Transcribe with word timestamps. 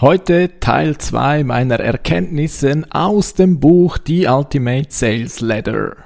Heute 0.00 0.60
Teil 0.60 0.96
2 0.96 1.42
meiner 1.42 1.80
Erkenntnisse 1.80 2.84
aus 2.90 3.34
dem 3.34 3.58
Buch 3.58 3.98
The 4.06 4.28
Ultimate 4.28 4.86
Sales 4.90 5.40
Letter. 5.40 5.96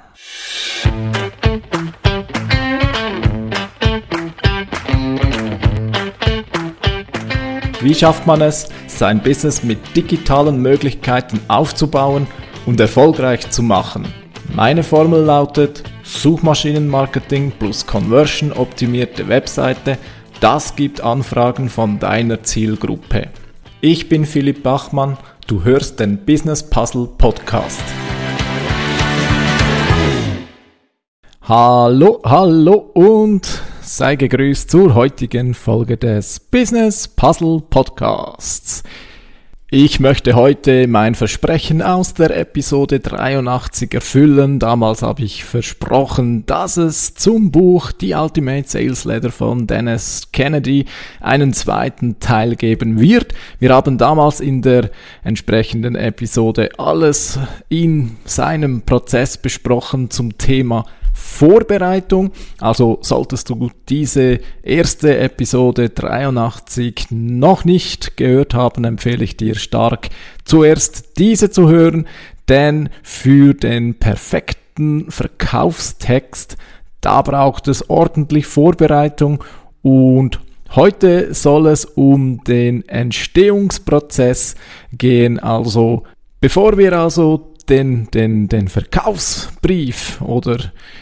Wie 7.83 7.95
schafft 7.95 8.27
man 8.27 8.41
es, 8.41 8.71
sein 8.87 9.23
Business 9.23 9.63
mit 9.63 9.95
digitalen 9.95 10.63
Möglichkeiten 10.63 11.39
aufzubauen 11.49 12.27
und 12.65 12.81
erfolgreich 12.81 13.51
zu 13.51 13.63
machen? 13.63 14.07
Meine 14.55 14.85
Formel 14.85 15.21
lautet 15.21 15.83
Suchmaschinenmarketing 16.03 17.53
plus 17.59 17.87
Conversion 17.87 18.55
optimierte 18.55 19.29
Webseite, 19.29 19.99
das 20.41 20.77
gibt 20.77 21.03
Anfragen 21.03 21.69
von 21.69 21.99
deiner 21.99 22.43
Zielgruppe. 22.43 23.29
Ich 23.85 24.09
bin 24.09 24.25
Philipp 24.25 24.63
Bachmann, 24.63 25.19
du 25.49 25.65
hörst 25.65 25.99
den 25.99 26.19
Business 26.19 26.63
Puzzle 26.63 27.09
Podcast. 27.19 27.83
Hallo, 31.41 32.21
hallo 32.25 32.75
und 32.95 33.61
sei 33.81 34.15
gegrüßt 34.15 34.71
zur 34.71 34.95
heutigen 34.95 35.53
Folge 35.53 35.97
des 35.97 36.39
Business 36.39 37.09
Puzzle 37.09 37.61
Podcasts. 37.71 38.85
Ich 39.75 40.01
möchte 40.01 40.35
heute 40.35 40.87
mein 40.87 41.15
Versprechen 41.15 41.81
aus 41.81 42.13
der 42.13 42.37
Episode 42.37 43.01
83 43.01 43.95
erfüllen. 43.95 44.59
Damals 44.59 45.01
habe 45.01 45.23
ich 45.23 45.45
versprochen, 45.45 46.45
dass 46.45 46.77
es 46.77 47.15
zum 47.15 47.51
Buch 47.51 47.91
The 47.99 48.13
Ultimate 48.13 48.69
Sales 48.69 49.07
Letter 49.07 49.31
von 49.31 49.67
Dennis 49.67 50.29
Kennedy 50.31 50.85
einen 51.23 51.55
zweiten 51.55 52.21
Teil 52.21 52.55
geben 52.57 53.01
wird. 53.01 53.33
Wir 53.61 53.73
haben 53.73 53.97
damals 53.97 54.41
in 54.41 54.61
der 54.61 54.91
entsprechenden 55.25 55.95
Episode 55.95 56.69
alles 56.77 57.39
in 57.71 58.19
seinem 58.27 58.83
Prozess 58.83 59.39
besprochen 59.39 60.11
zum 60.11 60.37
Thema 60.37 60.85
Vorbereitung. 61.13 62.33
Also 62.61 62.99
solltest 63.03 63.51
du 63.51 63.71
diese 63.89 64.41
erste 64.63 65.19
Episode 65.19 65.91
83 65.91 67.07
noch 67.11 67.65
nicht 67.65 68.17
gehört 68.17 68.55
haben, 68.55 68.85
empfehle 68.85 69.25
ich 69.25 69.37
dir 69.37 69.55
stark 69.55 70.09
zuerst 70.45 71.19
diese 71.19 71.51
zu 71.51 71.69
hören, 71.69 72.07
denn 72.49 72.89
für 73.03 73.55
den 73.55 73.95
perfekten 73.95 75.11
Verkaufstext, 75.11 76.57
da 77.01 77.23
braucht 77.23 77.69
es 77.69 77.89
ordentlich 77.89 78.47
Vorbereitung 78.47 79.43
und 79.83 80.41
Heute 80.75 81.35
soll 81.35 81.67
es 81.67 81.85
um 81.85 82.43
den 82.45 82.89
Entstehungsprozess 82.89 84.55
gehen, 84.91 85.39
also 85.39 86.05
bevor 86.41 86.79
wir 86.79 86.99
also 86.99 87.52
den, 87.69 88.09
den, 88.13 88.49
den 88.49 88.69
Verkaufsbrief 88.69 90.21
oder 90.21 90.59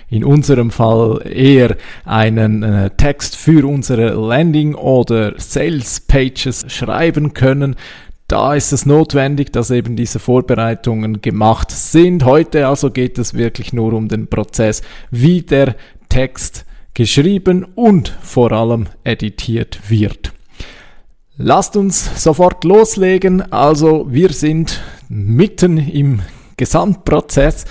in 0.09 0.25
unserem 0.25 0.71
Fall 0.71 1.23
eher 1.27 1.77
einen 2.05 2.63
äh, 2.63 2.91
Text 2.97 3.37
für 3.37 3.67
unsere 3.67 4.15
Landing 4.15 4.75
oder 4.75 5.35
Sales 5.39 6.01
Pages 6.01 6.67
schreiben 6.69 7.35
können, 7.35 7.77
da 8.31 8.55
ist 8.55 8.73
es 8.73 8.87
notwendig, 8.87 9.53
dass 9.53 9.73
eben 9.73 9.97
diese 9.97 10.21
Vorbereitungen 10.21 11.21
gemacht 11.21 11.73
sind. 11.73 12.25
Heute 12.25 12.69
also 12.69 12.91
geht 12.93 13.19
es 13.19 13.35
wirklich 13.35 13.73
nur 13.73 13.93
um 13.93 14.07
den 14.07 14.29
Prozess, 14.29 14.83
wie 15.11 15.43
der 15.43 15.75
Text 16.09 16.65
geschrieben 16.95 17.67
und 17.75 18.17
vor 18.23 18.53
allem 18.53 18.87
editiert 19.03 19.81
wird. 19.89 20.33
Lasst 21.37 21.75
uns 21.75 22.23
sofort 22.23 22.63
loslegen. 22.63 23.51
Also 23.51 24.07
wir 24.11 24.29
sind 24.31 24.81
mitten 25.09 25.79
im 25.79 26.21
Gesamtprozess 26.61 27.65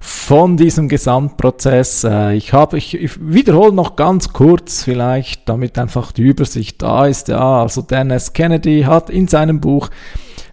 von 0.00 0.56
diesem 0.56 0.88
Gesamtprozess. 0.88 2.04
Äh, 2.04 2.34
ich 2.34 2.54
habe, 2.54 2.78
ich, 2.78 2.94
ich 2.94 3.12
wiederhole 3.20 3.72
noch 3.72 3.96
ganz 3.96 4.32
kurz 4.32 4.82
vielleicht, 4.82 5.46
damit 5.46 5.78
einfach 5.78 6.10
die 6.10 6.22
Übersicht 6.22 6.80
da 6.80 7.04
ist. 7.04 7.28
Ja, 7.28 7.60
also 7.62 7.82
Dennis 7.82 8.32
Kennedy 8.32 8.84
hat 8.86 9.10
in 9.10 9.28
seinem 9.28 9.60
Buch 9.60 9.90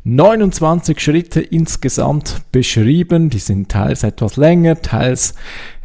29 0.03 0.99
Schritte 0.99 1.41
insgesamt 1.41 2.41
beschrieben. 2.51 3.29
Die 3.29 3.39
sind 3.39 3.69
teils 3.69 4.03
etwas 4.03 4.35
länger, 4.35 4.81
teils 4.81 5.33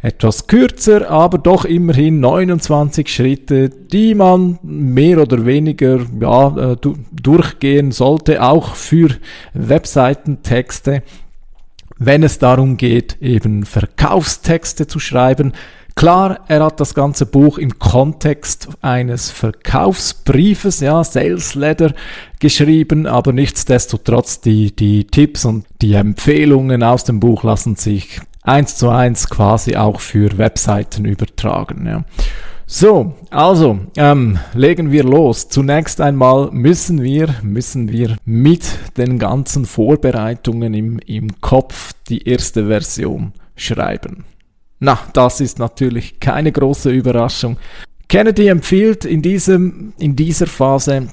etwas 0.01 0.47
kürzer, 0.47 1.09
aber 1.09 1.37
doch 1.37 1.63
immerhin 1.63 2.19
29 2.19 3.07
Schritte, 3.07 3.69
die 3.69 4.13
man 4.13 4.59
mehr 4.61 5.21
oder 5.21 5.45
weniger 5.45 5.99
ja, 6.19 6.71
äh, 6.71 6.77
durchgehen 7.11 7.91
sollte, 7.91 8.43
auch 8.43 8.75
für 8.75 9.09
Webseitentexte 9.53 11.03
wenn 11.97 12.23
es 12.23 12.39
darum 12.39 12.77
geht, 12.77 13.21
eben 13.21 13.65
Verkaufstexte 13.65 14.87
zu 14.87 14.99
schreiben. 14.99 15.53
Klar, 15.95 16.39
er 16.47 16.63
hat 16.65 16.79
das 16.79 16.95
ganze 16.95 17.25
Buch 17.27 17.59
im 17.59 17.77
Kontext 17.77 18.67
eines 18.81 19.29
Verkaufsbriefes, 19.29 20.79
ja, 20.79 21.03
Sales 21.03 21.53
Letter 21.53 21.93
geschrieben, 22.39 23.05
aber 23.05 23.31
nichtsdestotrotz 23.31 24.41
die, 24.41 24.75
die 24.75 25.05
Tipps 25.05 25.45
und 25.45 25.65
die 25.81 25.93
Empfehlungen 25.93 26.81
aus 26.81 27.03
dem 27.03 27.19
Buch 27.19 27.43
lassen 27.43 27.75
sich 27.75 28.19
eins 28.41 28.75
zu 28.75 28.89
eins 28.89 29.29
quasi 29.29 29.75
auch 29.75 29.99
für 29.99 30.37
Webseiten 30.37 31.05
übertragen, 31.05 31.85
ja. 31.85 32.03
So, 32.65 33.13
also 33.29 33.79
ähm, 33.97 34.39
legen 34.53 34.91
wir 34.91 35.03
los. 35.03 35.49
Zunächst 35.49 35.99
einmal 35.99 36.49
müssen 36.51 37.03
wir, 37.03 37.35
müssen 37.41 37.91
wir 37.91 38.15
mit 38.25 38.63
den 38.97 39.19
ganzen 39.19 39.65
Vorbereitungen 39.65 40.73
im, 40.73 40.99
im 40.99 41.41
Kopf 41.41 41.93
die 42.09 42.27
erste 42.27 42.67
Version 42.67 43.33
schreiben. 43.55 44.25
Na, 44.79 44.99
das 45.13 45.41
ist 45.41 45.59
natürlich 45.59 46.19
keine 46.19 46.51
große 46.51 46.89
Überraschung. 46.89 47.57
Kennedy 48.07 48.47
empfiehlt 48.47 49.05
in, 49.05 49.21
diesem, 49.21 49.93
in 49.97 50.15
dieser 50.15 50.47
Phase 50.47 51.07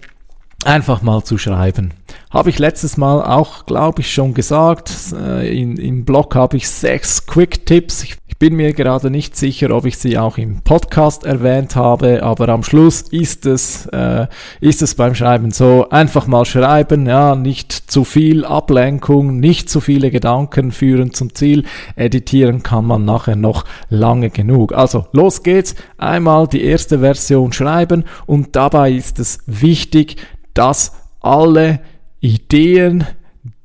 einfach 0.64 1.02
mal 1.02 1.22
zu 1.24 1.38
schreiben. 1.38 1.92
Habe 2.30 2.50
ich 2.50 2.58
letztes 2.58 2.96
Mal 2.96 3.22
auch, 3.22 3.66
glaube 3.66 4.00
ich, 4.00 4.12
schon 4.12 4.34
gesagt. 4.34 4.92
Äh, 5.12 5.56
in, 5.58 5.76
Im 5.76 6.04
Blog 6.04 6.34
habe 6.34 6.56
ich 6.56 6.68
sechs 6.68 7.26
Quick 7.26 7.66
Tipps. 7.66 8.02
Ich 8.02 8.19
bin 8.40 8.56
mir 8.56 8.72
gerade 8.72 9.10
nicht 9.10 9.36
sicher, 9.36 9.70
ob 9.70 9.84
ich 9.84 9.98
sie 9.98 10.16
auch 10.16 10.38
im 10.38 10.62
Podcast 10.62 11.24
erwähnt 11.24 11.76
habe, 11.76 12.22
aber 12.22 12.48
am 12.48 12.62
Schluss 12.62 13.02
ist 13.02 13.44
es, 13.44 13.84
äh, 13.92 14.28
ist 14.62 14.80
es 14.80 14.94
beim 14.94 15.14
Schreiben 15.14 15.50
so, 15.50 15.90
einfach 15.90 16.26
mal 16.26 16.46
schreiben, 16.46 17.06
ja, 17.06 17.36
nicht 17.36 17.70
zu 17.70 18.02
viel 18.02 18.46
Ablenkung, 18.46 19.40
nicht 19.40 19.68
zu 19.68 19.80
viele 19.80 20.10
Gedanken 20.10 20.72
führen 20.72 21.12
zum 21.12 21.34
Ziel. 21.34 21.66
Editieren 21.96 22.62
kann 22.62 22.86
man 22.86 23.04
nachher 23.04 23.36
noch 23.36 23.66
lange 23.90 24.30
genug. 24.30 24.72
Also 24.72 25.06
los 25.12 25.42
geht's, 25.42 25.74
einmal 25.98 26.48
die 26.48 26.64
erste 26.64 27.00
Version 27.00 27.52
schreiben 27.52 28.04
und 28.24 28.56
dabei 28.56 28.90
ist 28.90 29.18
es 29.18 29.40
wichtig, 29.44 30.16
dass 30.54 30.92
alle 31.20 31.80
Ideen, 32.20 33.04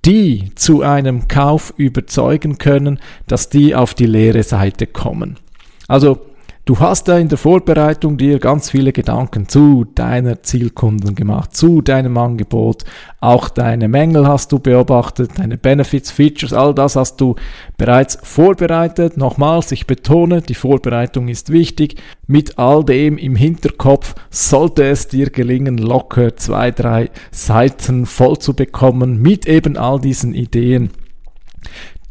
die 0.05 0.51
zu 0.55 0.81
einem 0.81 1.27
Kauf 1.27 1.73
überzeugen 1.77 2.57
können, 2.57 2.99
dass 3.27 3.49
die 3.49 3.75
auf 3.75 3.93
die 3.93 4.05
leere 4.05 4.43
Seite 4.43 4.87
kommen. 4.87 5.37
Also 5.87 6.19
Du 6.65 6.79
hast 6.79 7.07
da 7.07 7.19
in 7.19 7.29
der 7.29 7.37
Vorbereitung 7.37 8.17
dir 8.17 8.39
ganz 8.39 8.71
viele 8.71 8.91
Gedanken 8.91 9.47
zu 9.47 9.85
deiner 9.93 10.41
Zielkunden 10.41 11.13
gemacht, 11.13 11.55
zu 11.55 11.83
deinem 11.83 12.17
Angebot, 12.17 12.85
auch 13.19 13.49
deine 13.49 13.87
Mängel 13.87 14.27
hast 14.27 14.51
du 14.51 14.57
beobachtet, 14.57 15.37
deine 15.37 15.59
Benefits, 15.59 16.09
Features, 16.09 16.53
all 16.53 16.73
das 16.73 16.95
hast 16.95 17.21
du 17.21 17.35
bereits 17.77 18.17
vorbereitet. 18.23 19.15
Nochmals, 19.15 19.71
ich 19.73 19.85
betone, 19.85 20.41
die 20.41 20.55
Vorbereitung 20.55 21.27
ist 21.27 21.51
wichtig. 21.51 22.01
Mit 22.25 22.57
all 22.57 22.83
dem 22.83 23.19
im 23.19 23.35
Hinterkopf 23.35 24.15
sollte 24.31 24.85
es 24.85 25.07
dir 25.07 25.29
gelingen, 25.29 25.77
locker 25.77 26.35
zwei, 26.35 26.71
drei 26.71 27.11
Seiten 27.29 28.07
voll 28.07 28.39
zu 28.39 28.55
bekommen 28.55 29.21
mit 29.21 29.47
eben 29.47 29.77
all 29.77 29.99
diesen 29.99 30.33
Ideen, 30.33 30.89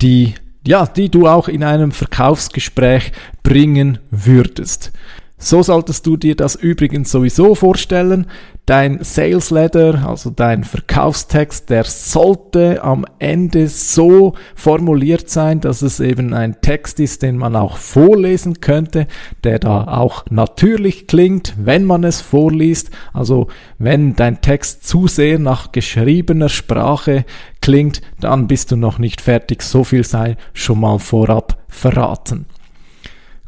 die 0.00 0.34
ja, 0.66 0.86
die 0.86 1.10
du 1.10 1.26
auch 1.26 1.48
in 1.48 1.62
einem 1.62 1.92
Verkaufsgespräch 1.92 3.12
bringen 3.42 3.98
würdest. 4.10 4.92
So 5.36 5.62
solltest 5.62 6.06
du 6.06 6.16
dir 6.16 6.36
das 6.36 6.54
übrigens 6.54 7.10
sowieso 7.10 7.54
vorstellen. 7.54 8.26
Dein 8.66 9.02
Sales 9.02 9.50
Letter, 9.50 10.08
also 10.08 10.30
dein 10.30 10.64
Verkaufstext, 10.64 11.68
der 11.68 11.84
sollte 11.84 12.82
am 12.82 13.04
Ende 13.18 13.68
so 13.68 14.34
formuliert 14.54 15.28
sein, 15.28 15.60
dass 15.60 15.82
es 15.82 16.00
eben 16.00 16.32
ein 16.32 16.62
Text 16.62 16.98
ist, 16.98 17.22
den 17.22 17.36
man 17.36 17.56
auch 17.56 17.76
vorlesen 17.76 18.60
könnte, 18.60 19.06
der 19.42 19.58
da 19.58 19.84
auch 19.98 20.24
natürlich 20.30 21.08
klingt, 21.08 21.54
wenn 21.58 21.84
man 21.84 22.04
es 22.04 22.22
vorliest. 22.22 22.90
Also 23.12 23.48
wenn 23.78 24.16
dein 24.16 24.40
Text 24.40 24.86
zu 24.86 25.08
sehr 25.08 25.38
nach 25.38 25.72
geschriebener 25.72 26.48
Sprache 26.48 27.26
klingt, 27.60 28.00
dann 28.18 28.46
bist 28.46 28.70
du 28.70 28.76
noch 28.76 28.98
nicht 28.98 29.20
fertig. 29.20 29.62
So 29.62 29.84
viel 29.84 30.04
sei 30.04 30.36
schon 30.54 30.80
mal 30.80 30.98
vorab 31.00 31.58
verraten. 31.68 32.46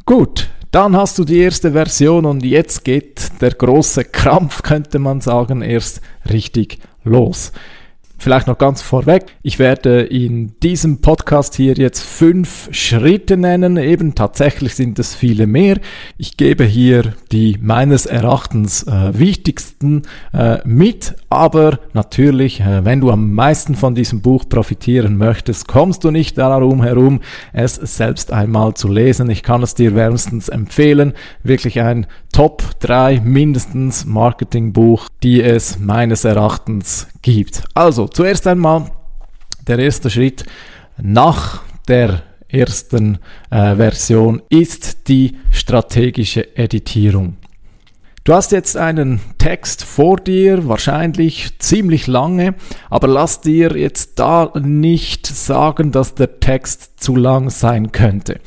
Gut, 0.04 0.45
dann 0.76 0.94
hast 0.94 1.16
du 1.16 1.24
die 1.24 1.38
erste 1.38 1.72
Version 1.72 2.26
und 2.26 2.44
jetzt 2.44 2.84
geht 2.84 3.40
der 3.40 3.52
große 3.52 4.04
Krampf, 4.04 4.62
könnte 4.62 4.98
man 4.98 5.22
sagen, 5.22 5.62
erst 5.62 6.02
richtig 6.30 6.80
los. 7.02 7.50
Vielleicht 8.18 8.46
noch 8.46 8.58
ganz 8.58 8.82
vorweg. 8.82 9.26
Ich 9.42 9.58
werde 9.58 10.00
in 10.02 10.58
diesem 10.60 11.00
Podcast 11.00 11.54
hier 11.54 11.74
jetzt 11.74 12.02
fünf 12.02 12.68
Schritte 12.72 13.36
nennen. 13.36 13.76
Eben 13.76 14.14
tatsächlich 14.14 14.74
sind 14.74 14.98
es 14.98 15.14
viele 15.14 15.46
mehr. 15.46 15.78
Ich 16.18 16.36
gebe 16.36 16.64
hier 16.64 17.14
die 17.32 17.58
meines 17.60 18.06
Erachtens 18.06 18.84
äh, 18.84 19.18
wichtigsten 19.18 20.02
äh, 20.32 20.58
mit. 20.64 21.14
Aber 21.28 21.78
natürlich, 21.92 22.60
äh, 22.60 22.84
wenn 22.84 23.00
du 23.00 23.10
am 23.10 23.32
meisten 23.32 23.74
von 23.74 23.94
diesem 23.94 24.22
Buch 24.22 24.48
profitieren 24.48 25.16
möchtest, 25.16 25.68
kommst 25.68 26.04
du 26.04 26.10
nicht 26.10 26.38
darum 26.38 26.82
herum, 26.82 27.20
es 27.52 27.76
selbst 27.76 28.32
einmal 28.32 28.74
zu 28.74 28.88
lesen. 28.88 29.30
Ich 29.30 29.42
kann 29.42 29.62
es 29.62 29.74
dir 29.74 29.94
wärmstens 29.94 30.48
empfehlen. 30.48 31.12
Wirklich 31.42 31.80
ein 31.80 32.06
Top 32.36 32.62
3 32.80 33.20
mindestens 33.24 34.04
Marketingbuch, 34.04 35.08
die 35.22 35.40
es 35.40 35.78
meines 35.78 36.26
Erachtens 36.26 37.08
gibt. 37.22 37.62
Also, 37.72 38.08
zuerst 38.08 38.46
einmal 38.46 38.90
der 39.66 39.78
erste 39.78 40.10
Schritt 40.10 40.44
nach 40.98 41.62
der 41.88 42.24
ersten 42.46 43.20
äh, 43.48 43.76
Version 43.76 44.42
ist 44.50 45.08
die 45.08 45.38
strategische 45.50 46.58
Editierung. 46.58 47.38
Du 48.24 48.34
hast 48.34 48.52
jetzt 48.52 48.76
einen 48.76 49.20
Text 49.38 49.82
vor 49.82 50.16
dir, 50.16 50.68
wahrscheinlich 50.68 51.58
ziemlich 51.58 52.06
lange, 52.06 52.56
aber 52.90 53.08
lass 53.08 53.40
dir 53.40 53.78
jetzt 53.78 54.18
da 54.18 54.52
nicht 54.60 55.26
sagen, 55.26 55.90
dass 55.90 56.14
der 56.14 56.38
Text 56.38 57.00
zu 57.02 57.16
lang 57.16 57.48
sein 57.48 57.92
könnte. 57.92 58.40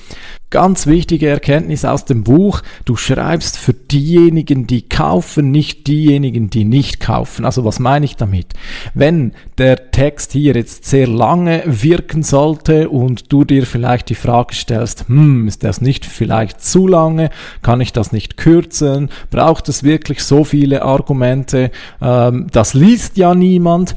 Ganz 0.51 0.88
wichtige 0.88 1.28
Erkenntnis 1.28 1.86
aus 1.86 2.06
dem 2.06 2.24
Buch, 2.24 2.63
du 2.84 2.96
schreibst 2.96 3.56
für 3.56 3.74
diejenigen, 3.74 4.66
die 4.66 4.81
kaufen, 4.81 5.51
nicht 5.51 5.86
diejenigen, 5.86 6.50
die 6.50 6.63
nicht 6.63 7.00
kaufen. 7.00 7.46
Also 7.46 7.66
was 7.66 7.78
meine 7.78 8.06
ich 8.06 8.16
damit? 8.16 8.48
Wenn 8.96 9.34
der 9.60 9.92
Text 9.92 10.31
hier 10.31 10.56
jetzt 10.56 10.86
sehr 10.86 11.06
lange 11.06 11.62
wirken 11.68 12.24
sollte 12.24 12.90
und 12.90 13.31
du 13.31 13.44
dir 13.44 13.68
vielleicht 13.68 14.10
die 14.10 14.16
Frage 14.16 14.56
stellst, 14.56 15.07
hm, 15.07 15.48
ist 15.48 15.63
das 15.63 15.81
nicht 15.81 16.04
vielleicht 16.07 16.62
zu 16.62 16.88
lange? 16.88 17.30
Kann 17.62 17.80
ich 17.80 17.94
das 17.94 18.12
nicht 18.12 18.36
kürzen? 18.36 19.10
Braucht 19.30 19.69
es 19.69 19.84
wirklich 19.84 20.24
so 20.24 20.44
viele 20.44 20.81
Argumente? 20.81 21.69
Ähm, 22.01 22.48
das 22.51 22.74
liest 22.74 23.18
ja 23.18 23.36
niemand. 23.36 23.96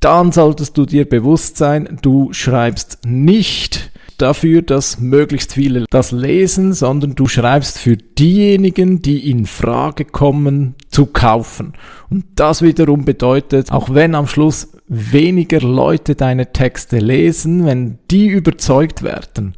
Dann 0.00 0.32
solltest 0.32 0.78
du 0.78 0.86
dir 0.86 1.06
bewusst 1.06 1.58
sein, 1.58 1.98
du 2.00 2.32
schreibst 2.32 3.00
nicht 3.04 3.90
dafür, 4.18 4.62
dass 4.62 5.00
möglichst 5.00 5.54
viele 5.54 5.84
das 5.90 6.12
lesen, 6.12 6.72
sondern 6.72 7.14
du 7.14 7.26
schreibst 7.26 7.78
für 7.78 7.96
diejenigen, 7.96 9.02
die 9.02 9.30
in 9.30 9.46
Frage 9.46 10.04
kommen, 10.04 10.74
zu 10.90 11.06
kaufen. 11.06 11.74
Und 12.10 12.24
das 12.36 12.62
wiederum 12.62 13.04
bedeutet, 13.04 13.72
auch 13.72 13.92
wenn 13.92 14.14
am 14.14 14.26
Schluss 14.26 14.68
weniger 14.86 15.60
Leute 15.60 16.14
deine 16.14 16.52
Texte 16.52 16.98
lesen, 16.98 17.66
wenn 17.66 17.98
die 18.10 18.26
überzeugt 18.26 19.02
werden, 19.02 19.54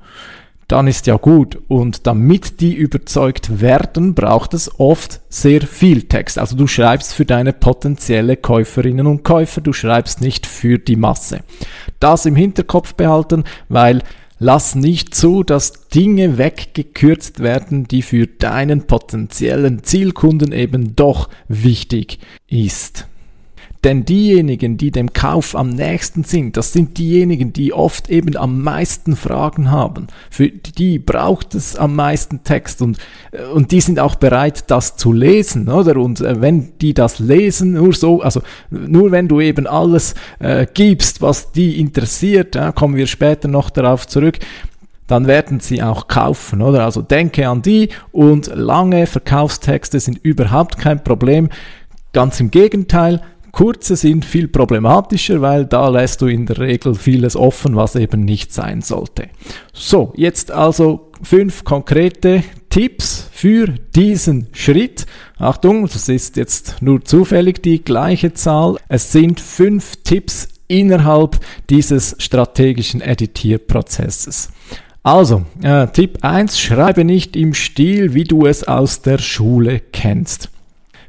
dann 0.68 0.88
ist 0.88 1.06
ja 1.06 1.16
gut. 1.16 1.58
Und 1.68 2.06
damit 2.06 2.60
die 2.60 2.74
überzeugt 2.74 3.60
werden, 3.60 4.14
braucht 4.14 4.54
es 4.54 4.80
oft 4.80 5.20
sehr 5.28 5.62
viel 5.62 6.02
Text. 6.02 6.38
Also 6.38 6.56
du 6.56 6.66
schreibst 6.66 7.14
für 7.14 7.24
deine 7.24 7.52
potenzielle 7.52 8.36
Käuferinnen 8.36 9.06
und 9.06 9.22
Käufer, 9.22 9.60
du 9.60 9.72
schreibst 9.72 10.20
nicht 10.20 10.46
für 10.46 10.78
die 10.78 10.96
Masse. 10.96 11.40
Das 12.00 12.26
im 12.26 12.36
Hinterkopf 12.36 12.94
behalten, 12.94 13.44
weil 13.68 14.02
Lass 14.38 14.74
nicht 14.74 15.14
zu, 15.14 15.42
dass 15.42 15.88
Dinge 15.88 16.36
weggekürzt 16.36 17.40
werden, 17.40 17.84
die 17.88 18.02
für 18.02 18.26
deinen 18.26 18.86
potenziellen 18.86 19.82
Zielkunden 19.82 20.52
eben 20.52 20.94
doch 20.94 21.30
wichtig 21.48 22.18
ist. 22.46 23.06
Denn 23.86 24.04
diejenigen, 24.04 24.76
die 24.78 24.90
dem 24.90 25.12
Kauf 25.12 25.54
am 25.54 25.68
nächsten 25.68 26.24
sind, 26.24 26.56
das 26.56 26.72
sind 26.72 26.98
diejenigen, 26.98 27.52
die 27.52 27.72
oft 27.72 28.10
eben 28.10 28.36
am 28.36 28.60
meisten 28.60 29.14
Fragen 29.14 29.70
haben. 29.70 30.08
Für 30.28 30.48
die 30.48 30.98
braucht 30.98 31.54
es 31.54 31.76
am 31.76 31.94
meisten 31.94 32.42
Text 32.42 32.82
und, 32.82 32.98
äh, 33.30 33.44
und 33.44 33.70
die 33.70 33.80
sind 33.80 34.00
auch 34.00 34.16
bereit, 34.16 34.72
das 34.72 34.96
zu 34.96 35.12
lesen, 35.12 35.68
oder? 35.68 35.98
Und 35.98 36.20
äh, 36.20 36.40
wenn 36.40 36.76
die 36.80 36.94
das 36.94 37.20
lesen, 37.20 37.74
nur 37.74 37.92
so, 37.92 38.22
also 38.22 38.42
nur 38.70 39.12
wenn 39.12 39.28
du 39.28 39.40
eben 39.40 39.68
alles 39.68 40.16
äh, 40.40 40.66
gibst, 40.74 41.22
was 41.22 41.52
die 41.52 41.78
interessiert, 41.78 42.56
ja, 42.56 42.72
kommen 42.72 42.96
wir 42.96 43.06
später 43.06 43.46
noch 43.46 43.70
darauf 43.70 44.08
zurück, 44.08 44.40
dann 45.06 45.28
werden 45.28 45.60
sie 45.60 45.80
auch 45.80 46.08
kaufen, 46.08 46.60
oder? 46.60 46.84
Also 46.84 47.02
denke 47.02 47.48
an 47.48 47.62
die 47.62 47.90
und 48.10 48.50
lange 48.52 49.06
Verkaufstexte 49.06 50.00
sind 50.00 50.18
überhaupt 50.24 50.76
kein 50.76 51.04
Problem. 51.04 51.50
Ganz 52.12 52.40
im 52.40 52.50
Gegenteil, 52.50 53.20
Kurze 53.56 53.96
sind 53.96 54.26
viel 54.26 54.48
problematischer, 54.48 55.40
weil 55.40 55.64
da 55.64 55.88
lässt 55.88 56.20
du 56.20 56.26
in 56.26 56.44
der 56.44 56.58
Regel 56.58 56.94
vieles 56.94 57.36
offen, 57.36 57.74
was 57.74 57.96
eben 57.96 58.20
nicht 58.20 58.52
sein 58.52 58.82
sollte. 58.82 59.30
So, 59.72 60.12
jetzt 60.14 60.50
also 60.50 61.10
fünf 61.22 61.64
konkrete 61.64 62.44
Tipps 62.68 63.30
für 63.32 63.68
diesen 63.94 64.48
Schritt. 64.52 65.06
Achtung, 65.38 65.84
das 65.84 66.10
ist 66.10 66.36
jetzt 66.36 66.82
nur 66.82 67.02
zufällig 67.02 67.62
die 67.62 67.82
gleiche 67.82 68.34
Zahl. 68.34 68.76
Es 68.90 69.12
sind 69.12 69.40
fünf 69.40 69.96
Tipps 70.04 70.48
innerhalb 70.68 71.38
dieses 71.70 72.14
strategischen 72.18 73.00
Editierprozesses. 73.00 74.50
Also, 75.02 75.46
äh, 75.62 75.86
Tipp 75.86 76.18
1, 76.20 76.60
schreibe 76.60 77.04
nicht 77.04 77.34
im 77.36 77.54
Stil, 77.54 78.12
wie 78.12 78.24
du 78.24 78.44
es 78.44 78.64
aus 78.64 79.00
der 79.00 79.16
Schule 79.16 79.80
kennst. 79.80 80.50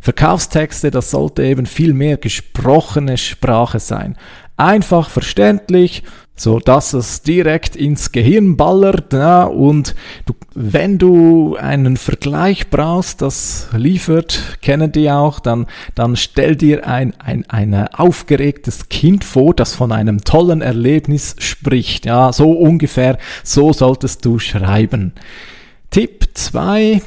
Verkaufstexte, 0.01 0.91
das 0.91 1.11
sollte 1.11 1.43
eben 1.43 1.65
viel 1.65 1.93
mehr 1.93 2.17
gesprochene 2.17 3.17
Sprache 3.17 3.79
sein. 3.79 4.17
Einfach 4.55 5.09
verständlich, 5.09 6.03
so 6.37 6.59
dass 6.59 6.93
es 6.93 7.23
direkt 7.23 7.75
ins 7.75 8.11
Gehirn 8.11 8.57
ballert 8.57 9.11
ja, 9.11 9.43
und 9.43 9.95
du, 10.25 10.35
wenn 10.53 10.99
du 10.99 11.55
einen 11.55 11.97
Vergleich 11.97 12.69
brauchst, 12.69 13.21
das 13.23 13.67
liefert, 13.75 14.59
kennen 14.61 14.91
die 14.91 15.09
auch, 15.09 15.39
dann, 15.39 15.65
dann 15.95 16.15
stell 16.15 16.55
dir 16.55 16.87
ein, 16.87 17.13
ein, 17.19 17.43
ein 17.49 17.73
aufgeregtes 17.87 18.87
Kind 18.87 19.23
vor, 19.23 19.53
das 19.55 19.73
von 19.73 19.91
einem 19.91 20.23
tollen 20.23 20.61
Erlebnis 20.61 21.35
spricht. 21.39 22.05
Ja, 22.05 22.31
so 22.31 22.51
ungefähr, 22.51 23.17
so 23.43 23.73
solltest 23.73 24.23
du 24.23 24.37
schreiben. 24.37 25.13
Tipp 25.89 26.27
2, 26.35 27.01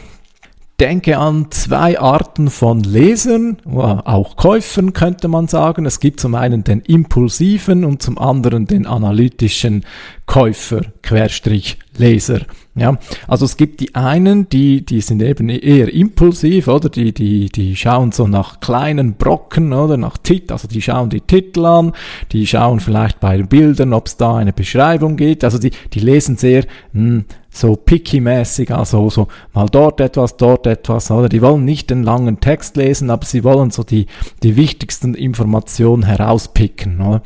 denke 0.81 1.19
an 1.19 1.49
zwei 1.51 2.01
Arten 2.01 2.49
von 2.49 2.81
Lesern, 2.81 3.59
auch 3.67 4.37
Käufern 4.37 4.95
könnte 4.95 5.29
man 5.29 5.47
sagen. 5.47 5.85
Es 5.85 6.01
gibt 6.01 6.21
zum 6.21 6.35
einen 6.35 6.65
den 6.65 6.81
impulsiven 6.81 7.85
und 7.85 8.03
zum 8.03 8.19
anderen 8.19 8.67
den 8.67 8.87
analytischen 8.87 9.85
Käufer, 10.25 10.81
Querstrich 11.03 11.79
Leser. 11.99 12.41
Ja, 12.77 12.99
also 13.27 13.45
es 13.45 13.57
gibt 13.57 13.81
die 13.81 13.95
einen, 13.95 14.49
die, 14.49 14.87
die 14.87 15.03
sind 15.03 15.21
eben 15.21 15.49
eher 15.51 15.93
impulsiv, 15.93 16.69
oder? 16.69 16.89
Die, 16.89 17.13
die, 17.13 17.51
die 17.51 17.77
schauen 17.77 18.13
so 18.13 18.27
nach 18.27 18.61
kleinen 18.61 19.15
Brocken, 19.15 19.73
oder? 19.73 19.97
Nach 19.97 20.17
Tit, 20.17 20.51
also 20.51 20.67
die 20.67 20.81
schauen 20.81 21.11
die 21.11 21.21
Titel 21.21 21.67
an, 21.67 21.93
die 22.33 22.47
schauen 22.47 22.81
vielleicht 22.81 23.21
bei 23.21 23.43
Bildern, 23.43 23.93
ob 23.93 24.07
es 24.07 24.17
da 24.17 24.37
eine 24.37 24.53
Beschreibung 24.53 25.17
gibt. 25.17 25.45
Also 25.45 25.59
die, 25.59 25.73
die 25.93 26.01
lesen 26.01 26.37
sehr 26.37 26.65
mh, 26.93 27.03
hm, 27.03 27.25
so 27.51 27.75
picky-mäßig, 27.75 28.73
also 28.73 29.11
so 29.11 29.29
mal 29.53 29.69
dort 29.69 30.01
etwas, 30.01 30.37
dort 30.37 30.67
etwas, 30.67 31.11
oder? 31.11 31.29
Die 31.29 31.43
wollen 31.43 31.65
nicht 31.65 31.91
den 31.91 32.03
langen 32.03 32.41
Text 32.41 32.77
lesen, 32.77 33.11
aber 33.11 33.25
sie 33.25 33.45
wollen 33.45 33.71
so 33.71 33.83
die, 33.83 34.07
die 34.43 34.57
wichtigsten 34.57 35.15
Informationen 35.15 36.05
herauspicken, 36.05 37.01
oder? 37.01 37.23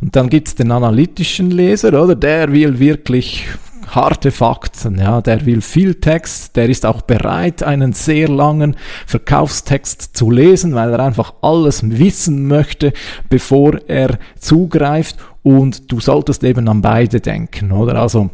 Und 0.00 0.16
dann 0.16 0.30
gibt's 0.30 0.54
den 0.54 0.70
analytischen 0.70 1.50
Leser, 1.50 2.00
oder? 2.00 2.14
Der 2.14 2.52
will 2.52 2.78
wirklich 2.78 3.46
harte 3.94 4.30
Fakten, 4.30 4.98
ja, 4.98 5.20
der 5.20 5.44
will 5.46 5.60
viel 5.60 5.96
Text, 5.96 6.56
der 6.56 6.68
ist 6.68 6.86
auch 6.86 7.02
bereit, 7.02 7.62
einen 7.62 7.92
sehr 7.92 8.28
langen 8.28 8.76
Verkaufstext 9.06 10.16
zu 10.16 10.30
lesen, 10.30 10.74
weil 10.74 10.92
er 10.92 11.00
einfach 11.00 11.34
alles 11.42 11.82
wissen 11.98 12.46
möchte, 12.46 12.92
bevor 13.28 13.78
er 13.86 14.18
zugreift 14.38 15.16
und 15.42 15.92
du 15.92 16.00
solltest 16.00 16.44
eben 16.44 16.68
an 16.68 16.80
beide 16.80 17.20
denken, 17.20 17.72
oder? 17.72 17.96
Also, 17.96 18.30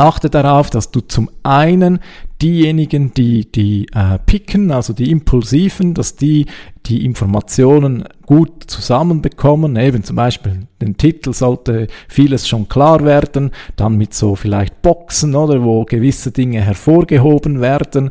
Achte 0.00 0.30
darauf, 0.30 0.70
dass 0.70 0.90
du 0.90 1.00
zum 1.00 1.30
einen 1.42 2.00
diejenigen, 2.40 3.12
die, 3.12 3.50
die 3.50 3.86
äh, 3.92 4.18
picken, 4.24 4.70
also 4.70 4.92
die 4.92 5.10
Impulsiven, 5.10 5.92
dass 5.92 6.16
die 6.16 6.46
die 6.86 7.04
Informationen 7.04 8.04
gut 8.24 8.64
zusammenbekommen. 8.66 9.76
Eben 9.76 10.02
zum 10.02 10.16
Beispiel 10.16 10.66
den 10.80 10.96
Titel 10.96 11.34
sollte 11.34 11.86
vieles 12.08 12.48
schon 12.48 12.68
klar 12.68 13.04
werden, 13.04 13.50
dann 13.76 13.96
mit 13.98 14.14
so 14.14 14.34
vielleicht 14.36 14.80
Boxen 14.80 15.34
oder 15.34 15.62
wo 15.62 15.84
gewisse 15.84 16.32
Dinge 16.32 16.62
hervorgehoben 16.62 17.60
werden 17.60 18.10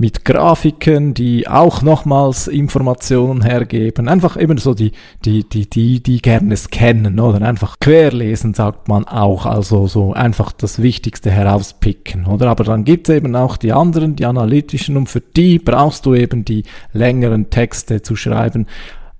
mit 0.00 0.24
Grafiken, 0.24 1.12
die 1.12 1.46
auch 1.46 1.82
nochmals 1.82 2.48
Informationen 2.48 3.42
hergeben. 3.42 4.08
Einfach 4.08 4.40
eben 4.40 4.56
so 4.56 4.72
die, 4.72 4.92
die, 5.26 5.46
die, 5.46 5.68
die, 5.68 6.02
die 6.02 6.22
gerne 6.22 6.56
scannen 6.56 7.20
oder 7.20 7.46
einfach 7.46 7.78
querlesen, 7.80 8.54
sagt 8.54 8.88
man 8.88 9.04
auch. 9.04 9.44
Also 9.44 9.86
so 9.88 10.14
einfach 10.14 10.52
das 10.52 10.80
Wichtigste 10.80 11.30
herauspicken, 11.30 12.24
oder? 12.24 12.48
Aber 12.48 12.64
dann 12.64 12.84
gibt 12.84 13.10
es 13.10 13.14
eben 13.14 13.36
auch 13.36 13.58
die 13.58 13.74
anderen, 13.74 14.16
die 14.16 14.24
analytischen 14.24 14.96
und 14.96 15.10
für 15.10 15.20
die 15.20 15.58
brauchst 15.58 16.06
du 16.06 16.14
eben 16.14 16.46
die 16.46 16.62
längeren 16.94 17.50
Texte 17.50 18.00
zu 18.00 18.16
schreiben. 18.16 18.66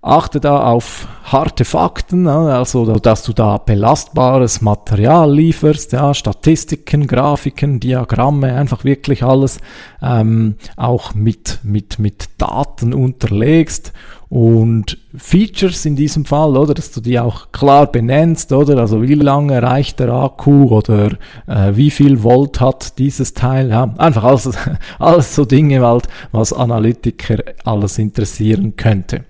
Achte 0.03 0.41
da 0.41 0.63
auf 0.63 1.09
harte 1.25 1.67
Fakten, 1.67 2.27
also 2.27 2.97
dass 2.97 3.23
du 3.23 3.35
da 3.35 3.59
belastbares 3.59 4.63
Material 4.63 5.31
lieferst, 5.31 5.93
ja, 5.93 6.15
Statistiken, 6.15 7.07
Grafiken, 7.07 7.81
Diagramme, 7.81 8.55
einfach 8.55 8.85
wirklich 8.85 9.23
alles 9.23 9.59
ähm, 10.01 10.55
auch 10.77 11.15
mit, 11.15 11.61
mit, 11.65 11.99
mit 11.99 12.31
Daten 12.39 12.95
unterlegst. 12.95 13.93
Und 14.31 14.97
Features 15.15 15.85
in 15.85 15.97
diesem 15.97 16.25
Fall, 16.25 16.57
oder, 16.57 16.73
dass 16.73 16.93
du 16.93 17.01
die 17.03 17.19
auch 17.19 17.53
klar 17.53 17.87
benennst, 17.87 18.53
oder, 18.53 18.79
also 18.79 19.03
wie 19.03 19.15
lange 19.15 19.61
reicht 19.61 20.01
der 20.01 20.11
Akku 20.11 20.69
oder 20.69 21.11
äh, 21.47 21.73
wie 21.75 21.91
viel 21.91 22.23
Volt 22.23 22.61
hat 22.61 22.97
dieses 22.99 23.35
Teil, 23.35 23.69
ja, 23.69 23.93
einfach 23.99 24.25
alles, 24.25 24.51
alles 24.99 25.35
so 25.35 25.45
Dinge 25.45 25.85
halt, 25.85 26.07
was 26.33 26.55
Analytiker 26.55 27.43
alles 27.65 27.99
interessieren 27.99 28.77
könnte. 28.77 29.25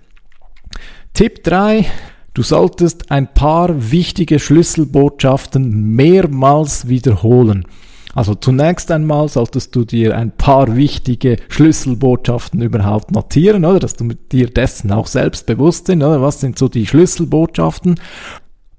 Tipp 1.20 1.44
3, 1.44 1.84
Du 2.32 2.42
solltest 2.42 3.10
ein 3.10 3.34
paar 3.34 3.92
wichtige 3.92 4.38
Schlüsselbotschaften 4.38 5.94
mehrmals 5.94 6.88
wiederholen. 6.88 7.66
Also 8.14 8.34
zunächst 8.34 8.90
einmal 8.90 9.28
solltest 9.28 9.76
du 9.76 9.84
dir 9.84 10.16
ein 10.16 10.30
paar 10.34 10.76
wichtige 10.76 11.36
Schlüsselbotschaften 11.50 12.62
überhaupt 12.62 13.10
notieren, 13.10 13.66
oder? 13.66 13.80
Dass 13.80 13.96
du 13.96 14.14
dir 14.32 14.48
dessen 14.48 14.92
auch 14.92 15.06
selbst 15.06 15.44
bewusst 15.44 15.88
sind, 15.88 16.02
oder? 16.02 16.22
Was 16.22 16.40
sind 16.40 16.58
so 16.58 16.70
die 16.70 16.86
Schlüsselbotschaften? 16.86 18.00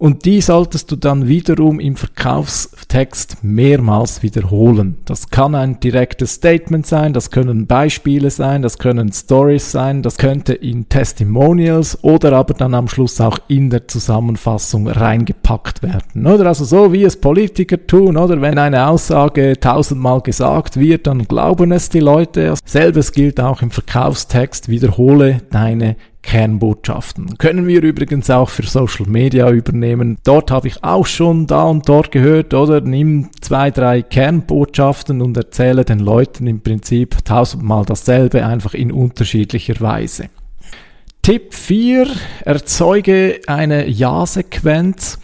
Und 0.02 0.26
die 0.26 0.42
solltest 0.42 0.92
du 0.92 0.96
dann 0.96 1.28
wiederum 1.28 1.80
im 1.80 1.96
Verkaufstext 1.96 3.44
mehrmals 3.44 4.24
wiederholen. 4.24 4.98
Das 5.06 5.30
kann 5.30 5.54
ein 5.54 5.80
direktes 5.80 6.34
Statement 6.34 6.88
sein, 6.88 7.14
das 7.14 7.30
können 7.30 7.68
Beispiele 7.68 8.32
sein, 8.32 8.64
das 8.64 8.80
können 8.80 9.14
Stories 9.14 9.72
sein, 9.72 10.02
das 10.02 10.18
könnte 10.18 10.54
in 10.56 10.90
Testimonials 10.90 12.04
oder 12.04 12.34
aber 12.34 12.56
dann 12.56 12.74
am 12.74 12.88
Schluss 12.88 13.22
auch 13.22 13.38
in 13.48 13.70
der 13.70 13.88
Zusammenfassung 13.88 14.88
reingepackt 14.88 15.84
werden. 15.84 16.26
Oder 16.26 16.48
also 16.48 16.66
so 16.66 16.92
wie 16.92 17.04
es 17.04 17.16
Politiker 17.16 17.78
tun, 17.86 18.18
oder 18.18 18.42
wenn 18.42 18.58
eine 18.58 18.88
Aussage 18.88 19.60
tausendmal 19.60 20.22
gesagt 20.22 20.78
wird, 20.78 21.06
dann 21.06 21.28
glauben 21.28 21.72
es 21.72 21.90
die 21.90 22.00
Leute. 22.00 22.56
Selbes 22.66 23.12
gilt 23.12 23.40
auch 23.40 23.62
im 23.62 23.70
Verkaufstext. 23.70 24.68
Wiederhole 24.68 25.44
deine 25.52 25.96
Kernbotschaften. 26.22 27.38
Können 27.38 27.68
wir 27.68 27.82
übrigens 27.82 28.30
auch 28.30 28.50
für 28.50 28.64
Social 28.64 29.08
Media 29.08 29.50
übernehmen. 29.50 30.18
Dort 30.24 30.52
habe 30.52 30.68
ich 30.68 30.84
auch 30.84 31.06
schon 31.06 31.48
da 31.48 31.64
und 31.64 31.88
dort 31.90 32.12
gehört, 32.12 32.54
oder 32.54 32.82
nimm 32.82 33.30
zwei, 33.42 33.72
drei 33.72 34.02
Kernbotschaften 34.02 35.22
und 35.22 35.36
erzähle 35.38 35.86
den 35.86 36.00
Leuten 36.00 36.48
im 36.48 36.62
Prinzip 36.62 37.26
tausendmal 37.26 37.86
dasselbe, 37.86 38.46
einfach 38.46 38.74
in 38.74 38.92
unterschiedlicher 38.92 39.80
Weise. 39.82 40.30
Tipp 41.22 41.54
4. 41.54 42.08
Erzeuge 42.46 43.42
eine 43.48 43.88
Ja-Sequenz. 43.88 45.20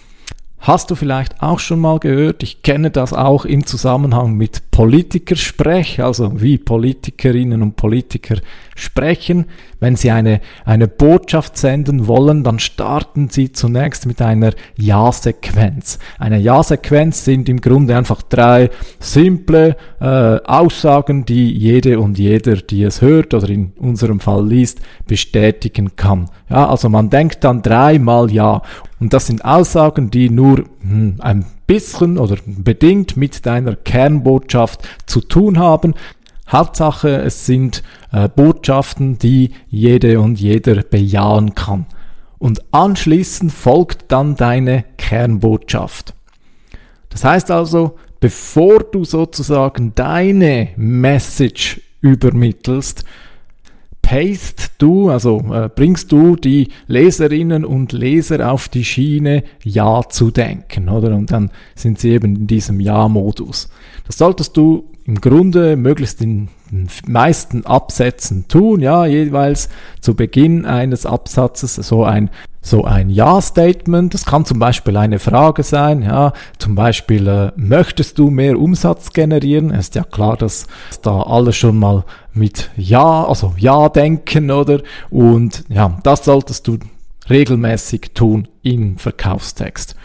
Hast 0.60 0.92
du 0.92 0.96
vielleicht 0.96 1.42
auch 1.42 1.60
schon 1.60 1.80
mal 1.80 2.00
gehört? 2.00 2.44
Ich 2.44 2.62
kenne 2.62 2.92
das 2.92 3.14
auch 3.14 3.46
im 3.46 3.66
Zusammenhang 3.66 4.34
mit 4.34 4.67
Politikersprech, 4.78 6.04
also 6.04 6.40
wie 6.40 6.60
Politikerinnen 6.60 7.64
und 7.64 7.78
Politiker 7.78 8.36
sprechen. 8.76 9.46
Wenn 9.80 9.96
sie 9.96 10.12
eine, 10.12 10.40
eine 10.66 10.88
Botschaft 10.88 11.58
senden 11.58 12.06
wollen, 12.06 12.44
dann 12.44 12.60
starten 12.60 13.30
sie 13.30 13.52
zunächst 13.52 14.06
mit 14.06 14.22
einer 14.22 14.52
Ja-Sequenz. 14.76 15.98
Eine 16.20 16.38
Ja-Sequenz 16.38 17.26
sind 17.26 17.50
im 17.50 17.60
Grunde 17.60 17.98
einfach 17.98 18.22
drei 18.22 18.70
simple 19.00 19.78
äh, 20.00 20.06
Aussagen, 20.06 21.26
die 21.26 21.52
jede 21.58 22.00
und 22.00 22.20
jeder, 22.20 22.58
die 22.58 22.84
es 22.84 23.02
hört 23.02 23.34
oder 23.34 23.50
in 23.50 23.74
unserem 23.78 24.20
Fall 24.20 24.48
liest, 24.48 24.82
bestätigen 25.08 25.96
kann. 25.96 26.30
Ja, 26.52 26.70
also 26.70 26.88
man 26.88 27.10
denkt 27.10 27.44
dann 27.44 27.64
dreimal 27.64 28.32
Ja. 28.32 28.62
Und 29.00 29.14
das 29.14 29.28
sind 29.28 29.44
Aussagen, 29.44 30.10
die 30.10 30.30
nur 30.30 30.64
ein 31.20 31.46
bisschen 31.66 32.18
oder 32.18 32.38
bedingt 32.46 33.18
mit 33.18 33.46
deiner 33.46 33.76
Kernbotschaft 33.76 34.88
zu 35.06 35.22
tun 35.22 35.60
haben. 35.60 35.94
Hauptsache, 36.50 37.10
es 37.10 37.46
sind 37.46 37.84
äh, 38.12 38.30
Botschaften, 38.30 39.18
die 39.18 39.52
jede 39.68 40.22
und 40.22 40.40
jeder 40.40 40.82
bejahen 40.84 41.56
kann. 41.56 41.86
Und 42.38 42.62
anschließend 42.72 43.52
folgt 43.52 44.12
dann 44.12 44.36
deine 44.36 44.86
Kernbotschaft. 44.98 46.14
Das 47.10 47.24
heißt 47.24 47.52
also, 47.52 47.98
bevor 48.20 48.80
du 48.80 49.04
sozusagen 49.04 49.94
deine 49.96 50.70
Message 50.78 51.82
übermittelst, 52.02 53.04
paste 54.08 54.70
du, 54.78 55.10
also 55.10 55.40
äh, 55.52 55.70
bringst 55.74 56.14
du 56.14 56.38
die 56.38 56.70
Leserinnen 56.88 57.66
und 57.66 57.92
Leser 57.92 58.50
auf 58.54 58.70
die 58.70 58.86
Schiene, 58.86 59.44
Ja 59.66 60.02
zu 60.08 60.32
denken, 60.32 60.88
oder? 60.88 61.14
Und 61.14 61.30
dann 61.32 61.52
sind 61.76 62.00
sie 62.00 62.12
eben 62.12 62.38
in 62.38 62.48
diesem 62.48 62.80
Ja-Modus. 62.80 63.70
Das 64.06 64.18
solltest 64.18 64.56
du 64.56 64.90
im 65.06 65.20
Grunde 65.20 65.76
möglichst 65.76 66.22
in 66.22 66.48
den 66.72 66.88
meisten 67.06 67.66
Absätzen 67.66 68.48
tun, 68.48 68.82
ja, 68.82 69.06
jeweils 69.06 69.68
zu 70.00 70.16
Beginn 70.16 70.66
eines 70.66 71.06
Absatzes 71.06 71.76
so 71.76 72.06
ein 72.06 72.30
so 72.68 72.84
ein 72.84 73.10
Ja-Statement. 73.10 74.14
Das 74.14 74.26
kann 74.26 74.46
zum 74.46 74.60
Beispiel 74.60 74.98
eine 74.98 75.20
Frage 75.20 75.64
sein, 75.64 76.04
ja, 76.04 76.34
zum 76.60 76.76
Beispiel, 76.76 77.28
äh, 77.28 77.52
möchtest 77.56 78.20
du 78.20 78.30
mehr 78.30 78.60
Umsatz 78.60 79.14
generieren? 79.14 79.72
Ist 79.72 79.96
ja 79.96 80.04
klar, 80.04 80.38
dass 80.38 80.68
da 81.02 81.22
alle 81.22 81.54
schon 81.54 81.78
mal 81.80 82.04
mit 82.34 82.70
Ja, 82.76 83.26
also 83.26 83.54
Ja 83.58 83.90
denken, 83.90 84.52
oder? 84.52 84.82
Und 85.10 85.64
ja, 85.70 85.98
das 86.04 86.26
solltest 86.26 86.68
du 86.68 86.78
regelmäßig 87.30 88.12
tun 88.14 88.48
im 88.62 88.98
Verkaufstext. 88.98 89.96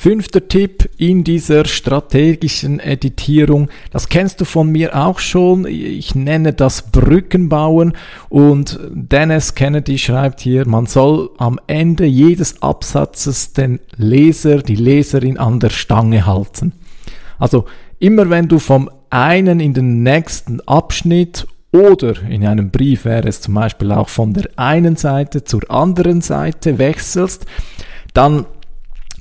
Fünfter 0.00 0.46
Tipp 0.46 0.88
in 0.96 1.24
dieser 1.24 1.64
strategischen 1.64 2.78
Editierung, 2.78 3.68
das 3.90 4.08
kennst 4.08 4.40
du 4.40 4.44
von 4.44 4.70
mir 4.70 4.94
auch 4.94 5.18
schon, 5.18 5.66
ich 5.66 6.14
nenne 6.14 6.52
das 6.52 6.92
Brückenbauen. 6.92 7.94
Und 8.28 8.78
Dennis 8.92 9.56
Kennedy 9.56 9.98
schreibt 9.98 10.40
hier, 10.40 10.68
man 10.68 10.86
soll 10.86 11.30
am 11.38 11.58
Ende 11.66 12.04
jedes 12.04 12.62
Absatzes 12.62 13.54
den 13.54 13.80
Leser, 13.96 14.58
die 14.62 14.76
Leserin 14.76 15.36
an 15.36 15.58
der 15.58 15.70
Stange 15.70 16.26
halten. 16.26 16.74
Also 17.40 17.64
immer 17.98 18.30
wenn 18.30 18.46
du 18.46 18.60
vom 18.60 18.88
einen 19.10 19.58
in 19.58 19.74
den 19.74 20.04
nächsten 20.04 20.60
Abschnitt 20.60 21.48
oder 21.72 22.22
in 22.22 22.46
einem 22.46 22.70
Brief 22.70 23.04
wäre 23.04 23.26
es 23.26 23.40
zum 23.40 23.54
Beispiel 23.54 23.90
auch 23.90 24.10
von 24.10 24.32
der 24.32 24.48
einen 24.54 24.94
Seite 24.94 25.42
zur 25.42 25.68
anderen 25.68 26.20
Seite 26.20 26.78
wechselst, 26.78 27.46
dann 28.14 28.46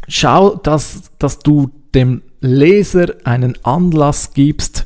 schau, 0.07 0.55
dass, 0.55 1.11
dass 1.19 1.39
du 1.39 1.71
dem 1.93 2.21
Leser 2.39 3.15
einen 3.23 3.57
Anlass 3.63 4.33
gibst, 4.33 4.85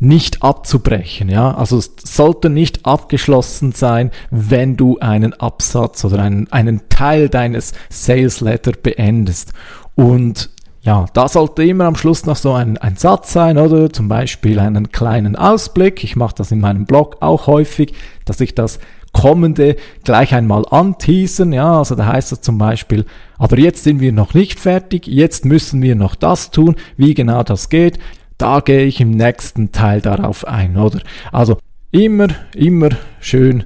nicht 0.00 0.42
abzubrechen, 0.42 1.28
ja. 1.28 1.54
Also 1.54 1.78
es 1.78 1.90
sollte 2.04 2.50
nicht 2.50 2.86
abgeschlossen 2.86 3.72
sein, 3.72 4.10
wenn 4.30 4.76
du 4.76 4.98
einen 5.00 5.32
Absatz 5.34 6.04
oder 6.04 6.22
einen, 6.22 6.50
einen 6.52 6.88
Teil 6.88 7.28
deines 7.28 7.72
Sales 7.88 8.40
Letter 8.40 8.72
beendest. 8.80 9.52
Und 9.96 10.50
ja, 10.82 11.06
da 11.12 11.28
sollte 11.28 11.64
immer 11.64 11.86
am 11.86 11.96
Schluss 11.96 12.26
noch 12.26 12.36
so 12.36 12.52
ein, 12.52 12.78
ein 12.78 12.96
Satz 12.96 13.32
sein, 13.32 13.58
oder 13.58 13.92
zum 13.92 14.08
Beispiel 14.08 14.60
einen 14.60 14.92
kleinen 14.92 15.34
Ausblick. 15.34 16.04
Ich 16.04 16.14
mache 16.14 16.36
das 16.36 16.52
in 16.52 16.60
meinem 16.60 16.86
Blog 16.86 17.16
auch 17.20 17.48
häufig, 17.48 17.92
dass 18.24 18.40
ich 18.40 18.54
das 18.54 18.78
kommende 19.12 19.76
gleich 20.04 20.34
einmal 20.34 20.64
anteasen. 20.70 21.52
Ja, 21.52 21.78
also 21.78 21.94
da 21.94 22.06
heißt 22.06 22.32
es 22.32 22.40
zum 22.40 22.58
Beispiel, 22.58 23.04
aber 23.38 23.58
jetzt 23.58 23.84
sind 23.84 24.00
wir 24.00 24.12
noch 24.12 24.34
nicht 24.34 24.60
fertig, 24.60 25.06
jetzt 25.06 25.44
müssen 25.44 25.82
wir 25.82 25.94
noch 25.94 26.14
das 26.14 26.50
tun, 26.50 26.76
wie 26.96 27.14
genau 27.14 27.42
das 27.42 27.68
geht. 27.68 27.98
Da 28.36 28.60
gehe 28.60 28.84
ich 28.84 29.00
im 29.00 29.10
nächsten 29.10 29.72
Teil 29.72 30.00
darauf 30.00 30.46
ein, 30.46 30.76
oder? 30.76 31.00
Also 31.32 31.58
immer, 31.90 32.28
immer 32.54 32.90
schön 33.20 33.64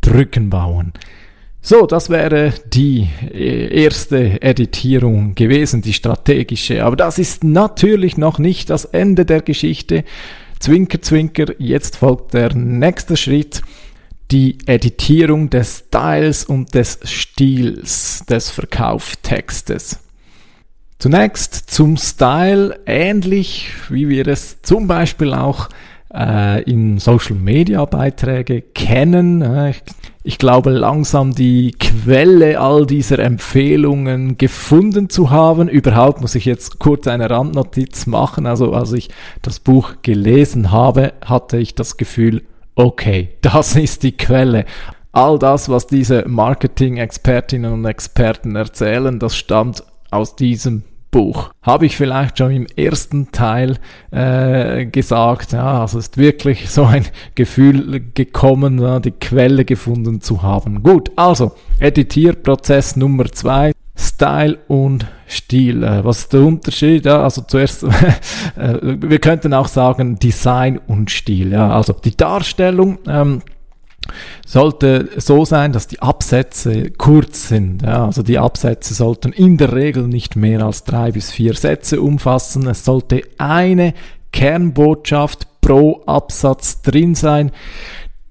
Brücken 0.00 0.50
bauen. 0.50 0.92
So, 1.66 1.86
das 1.86 2.10
wäre 2.10 2.52
die 2.66 3.08
äh, 3.32 3.84
erste 3.84 4.42
Editierung 4.42 5.34
gewesen, 5.34 5.80
die 5.80 5.94
strategische. 5.94 6.84
Aber 6.84 6.94
das 6.94 7.18
ist 7.18 7.42
natürlich 7.42 8.18
noch 8.18 8.38
nicht 8.38 8.68
das 8.68 8.84
Ende 8.84 9.24
der 9.24 9.40
Geschichte. 9.40 10.04
Zwinker, 10.58 11.00
zwinker, 11.00 11.54
jetzt 11.58 11.96
folgt 11.96 12.34
der 12.34 12.54
nächste 12.54 13.16
Schritt 13.16 13.62
die 14.34 14.58
Editierung 14.66 15.48
des 15.48 15.84
Styles 15.86 16.44
und 16.44 16.74
des 16.74 16.98
Stils 17.04 18.24
des 18.28 18.50
Verkauftextes. 18.50 20.00
Zunächst 20.98 21.70
zum 21.70 21.96
Style, 21.96 22.80
ähnlich 22.84 23.70
wie 23.90 24.08
wir 24.08 24.26
es 24.26 24.60
zum 24.62 24.88
Beispiel 24.88 25.32
auch 25.32 25.68
äh, 26.12 26.62
in 26.64 26.98
Social 26.98 27.36
Media 27.36 27.84
Beiträge 27.84 28.60
kennen. 28.60 29.40
Äh, 29.40 29.74
ich 30.24 30.38
glaube 30.38 30.70
langsam 30.70 31.32
die 31.32 31.70
Quelle 31.78 32.58
all 32.58 32.86
dieser 32.86 33.20
Empfehlungen 33.20 34.36
gefunden 34.36 35.10
zu 35.10 35.30
haben. 35.30 35.68
Überhaupt 35.68 36.20
muss 36.20 36.34
ich 36.34 36.44
jetzt 36.44 36.80
kurz 36.80 37.06
eine 37.06 37.30
Randnotiz 37.30 38.06
machen. 38.06 38.46
Also 38.46 38.72
als 38.72 38.92
ich 38.94 39.10
das 39.42 39.60
Buch 39.60 39.94
gelesen 40.02 40.72
habe, 40.72 41.12
hatte 41.24 41.58
ich 41.58 41.76
das 41.76 41.96
Gefühl, 41.96 42.42
okay, 42.74 43.30
das 43.40 43.76
ist 43.76 44.02
die 44.02 44.16
Quelle. 44.16 44.64
all 45.12 45.38
das, 45.38 45.68
was 45.68 45.86
diese 45.86 46.24
Marketing-Expertinnen 46.26 47.72
und 47.72 47.84
Experten 47.84 48.56
erzählen, 48.56 49.18
das 49.18 49.36
stammt 49.36 49.84
aus 50.10 50.36
diesem 50.36 50.82
Buch. 51.14 51.50
Habe 51.62 51.86
ich 51.86 51.96
vielleicht 51.96 52.38
schon 52.38 52.50
im 52.50 52.66
ersten 52.74 53.30
Teil 53.30 53.76
äh, 54.10 54.84
gesagt. 54.86 55.52
Ja, 55.52 55.82
also 55.82 56.00
ist 56.00 56.18
wirklich 56.18 56.68
so 56.68 56.84
ein 56.84 57.06
Gefühl 57.36 58.02
gekommen, 58.14 59.00
die 59.02 59.12
Quelle 59.12 59.64
gefunden 59.64 60.20
zu 60.20 60.42
haben. 60.42 60.82
Gut, 60.82 61.12
also 61.14 61.52
Editierprozess 61.78 62.96
Nummer 62.96 63.26
zwei. 63.26 63.70
Style 63.96 64.58
und 64.68 65.06
Stil. 65.26 65.82
Äh, 65.82 66.04
was 66.04 66.20
ist 66.20 66.32
der 66.32 66.40
Unterschied? 66.40 67.06
Ja, 67.06 67.22
also 67.22 67.42
zuerst, 67.42 67.82
äh, 68.56 68.78
wir 68.82 69.18
könnten 69.18 69.54
auch 69.54 69.68
sagen 69.68 70.18
Design 70.18 70.78
und 70.86 71.10
Stil. 71.10 71.52
Ja, 71.52 71.70
also 71.70 71.92
die 71.92 72.16
Darstellung. 72.16 72.98
Ähm, 73.06 73.42
sollte 74.46 75.08
so 75.16 75.44
sein, 75.44 75.72
dass 75.72 75.86
die 75.86 76.02
Absätze 76.02 76.90
kurz 76.90 77.48
sind. 77.48 77.82
Ja, 77.82 78.04
also 78.06 78.22
die 78.22 78.38
Absätze 78.38 78.92
sollten 78.92 79.32
in 79.32 79.56
der 79.56 79.72
Regel 79.72 80.06
nicht 80.06 80.36
mehr 80.36 80.62
als 80.62 80.84
drei 80.84 81.12
bis 81.12 81.30
vier 81.30 81.54
Sätze 81.54 82.00
umfassen. 82.02 82.66
Es 82.66 82.84
sollte 82.84 83.22
eine 83.38 83.94
Kernbotschaft 84.32 85.60
pro 85.60 86.02
Absatz 86.06 86.82
drin 86.82 87.14
sein. 87.14 87.50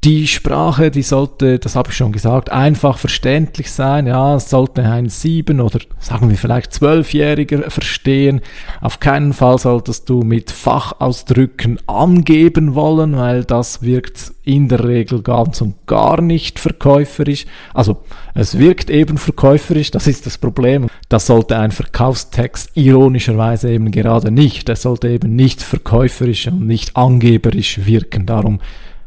Die 0.03 0.27
Sprache, 0.27 0.91
die 0.91 1.01
sollte, 1.01 1.59
das 1.59 1.77
habe 1.77 1.91
ich 1.91 1.95
schon 1.95 2.11
gesagt, 2.11 2.51
einfach 2.51 2.97
verständlich 2.97 3.71
sein. 3.71 4.05
Ja, 4.05 4.35
es 4.35 4.49
sollte 4.49 4.83
ein 4.83 5.07
sieben 5.07 5.61
oder 5.61 5.79
sagen 5.97 6.29
wir 6.29 6.35
vielleicht 6.35 6.73
zwölfjähriger 6.73 7.71
verstehen. 7.71 8.41
Auf 8.81 8.99
keinen 8.99 9.31
Fall 9.31 9.57
solltest 9.59 10.09
du 10.09 10.23
mit 10.23 10.51
Fachausdrücken 10.51 11.79
angeben 11.87 12.75
wollen, 12.75 13.15
weil 13.15 13.45
das 13.45 13.81
wirkt 13.81 14.33
in 14.43 14.67
der 14.67 14.83
Regel 14.83 15.21
ganz 15.21 15.61
und 15.61 15.75
gar 15.87 16.21
nicht 16.21 16.59
verkäuferisch. 16.59 17.45
Also 17.73 18.03
es 18.33 18.59
wirkt 18.59 18.89
eben 18.89 19.17
verkäuferisch, 19.17 19.91
das 19.91 20.07
ist 20.07 20.25
das 20.25 20.37
Problem. 20.37 20.87
Das 21.07 21.27
sollte 21.27 21.57
ein 21.57 21.71
Verkaufstext 21.71 22.71
ironischerweise 22.73 23.71
eben 23.71 23.89
gerade 23.89 24.31
nicht. 24.31 24.67
Es 24.67 24.81
sollte 24.81 25.07
eben 25.07 25.33
nicht 25.37 25.61
verkäuferisch 25.61 26.47
und 26.47 26.67
nicht 26.67 26.97
angeberisch 26.97 27.85
wirken. 27.85 28.25
Darum 28.25 28.59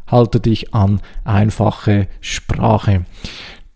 halte 0.06 0.40
dich 0.40 0.74
an 0.74 1.00
einfache 1.24 2.08
Sprache. 2.20 3.04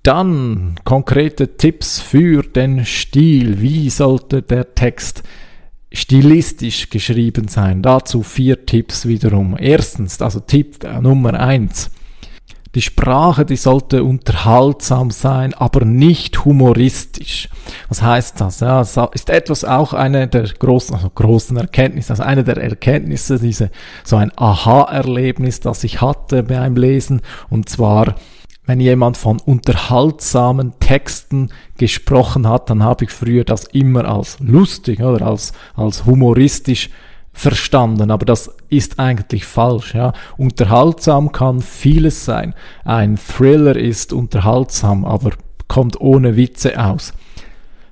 Dann 0.03 0.77
konkrete 0.85 1.57
Tipps 1.57 2.01
für 2.01 2.43
den 2.43 2.87
Stil. 2.87 3.61
Wie 3.61 3.91
sollte 3.91 4.41
der 4.41 4.75
Text 4.75 5.23
stilistisch 5.93 6.89
geschrieben 6.89 7.49
sein? 7.49 7.83
Dazu 7.83 8.23
vier 8.23 8.65
Tipps 8.65 9.07
wiederum. 9.07 9.57
Erstens, 9.59 10.23
also 10.23 10.41
Tipp 10.41 10.79
Nummer 11.03 11.35
eins. 11.39 11.91
Die 12.77 12.83
Sprache, 12.83 13.45
die 13.45 13.57
sollte 13.57 14.05
unterhaltsam 14.05 15.11
sein, 15.11 15.55
aber 15.55 15.85
nicht 15.85 16.45
humoristisch. 16.45 17.49
Was 17.89 18.01
heißt 18.01 18.41
das? 18.41 18.61
Ja, 18.61 18.79
das 18.79 18.97
ist 19.13 19.29
etwas 19.29 19.65
auch 19.65 19.93
eine 19.93 20.29
der 20.29 20.45
großen, 20.45 20.95
also 20.95 21.11
großen 21.11 21.57
Erkenntnisse, 21.57 22.13
also 22.13 22.23
eine 22.23 22.45
der 22.45 22.59
Erkenntnisse, 22.59 23.41
diese, 23.41 23.71
so 24.05 24.17
ein 24.17 24.31
Aha-Erlebnis, 24.37 25.59
das 25.59 25.83
ich 25.83 26.01
hatte 26.01 26.45
beim 26.45 26.77
Lesen, 26.77 27.23
und 27.49 27.69
zwar, 27.69 28.15
wenn 28.67 28.79
jemand 28.79 29.17
von 29.17 29.41
unterhaltsamen 29.41 30.75
Texten 30.79 31.49
gesprochen 31.77 32.47
hat, 32.47 32.71
dann 32.71 32.85
habe 32.85 33.05
ich 33.05 33.11
früher 33.11 33.43
das 33.43 33.65
immer 33.65 34.05
als 34.05 34.39
lustig 34.39 35.01
oder 35.01 35.27
als, 35.27 35.53
als 35.75 36.07
humoristisch 36.07 36.89
verstanden, 37.33 38.11
aber 38.11 38.27
das 38.27 38.51
ist 38.69 38.99
eigentlich 38.99 39.45
falsch. 39.45 39.95
Ja. 39.95 40.13
Unterhaltsam 40.37 41.33
kann 41.33 41.61
vieles 41.63 42.25
sein. 42.25 42.55
Ein 42.85 43.17
Thriller 43.17 43.77
ist 43.77 44.13
unterhaltsam, 44.13 45.05
aber 45.05 45.33
kommt 45.69 46.01
ohne 46.01 46.37
Witze 46.37 46.83
aus. 46.83 47.13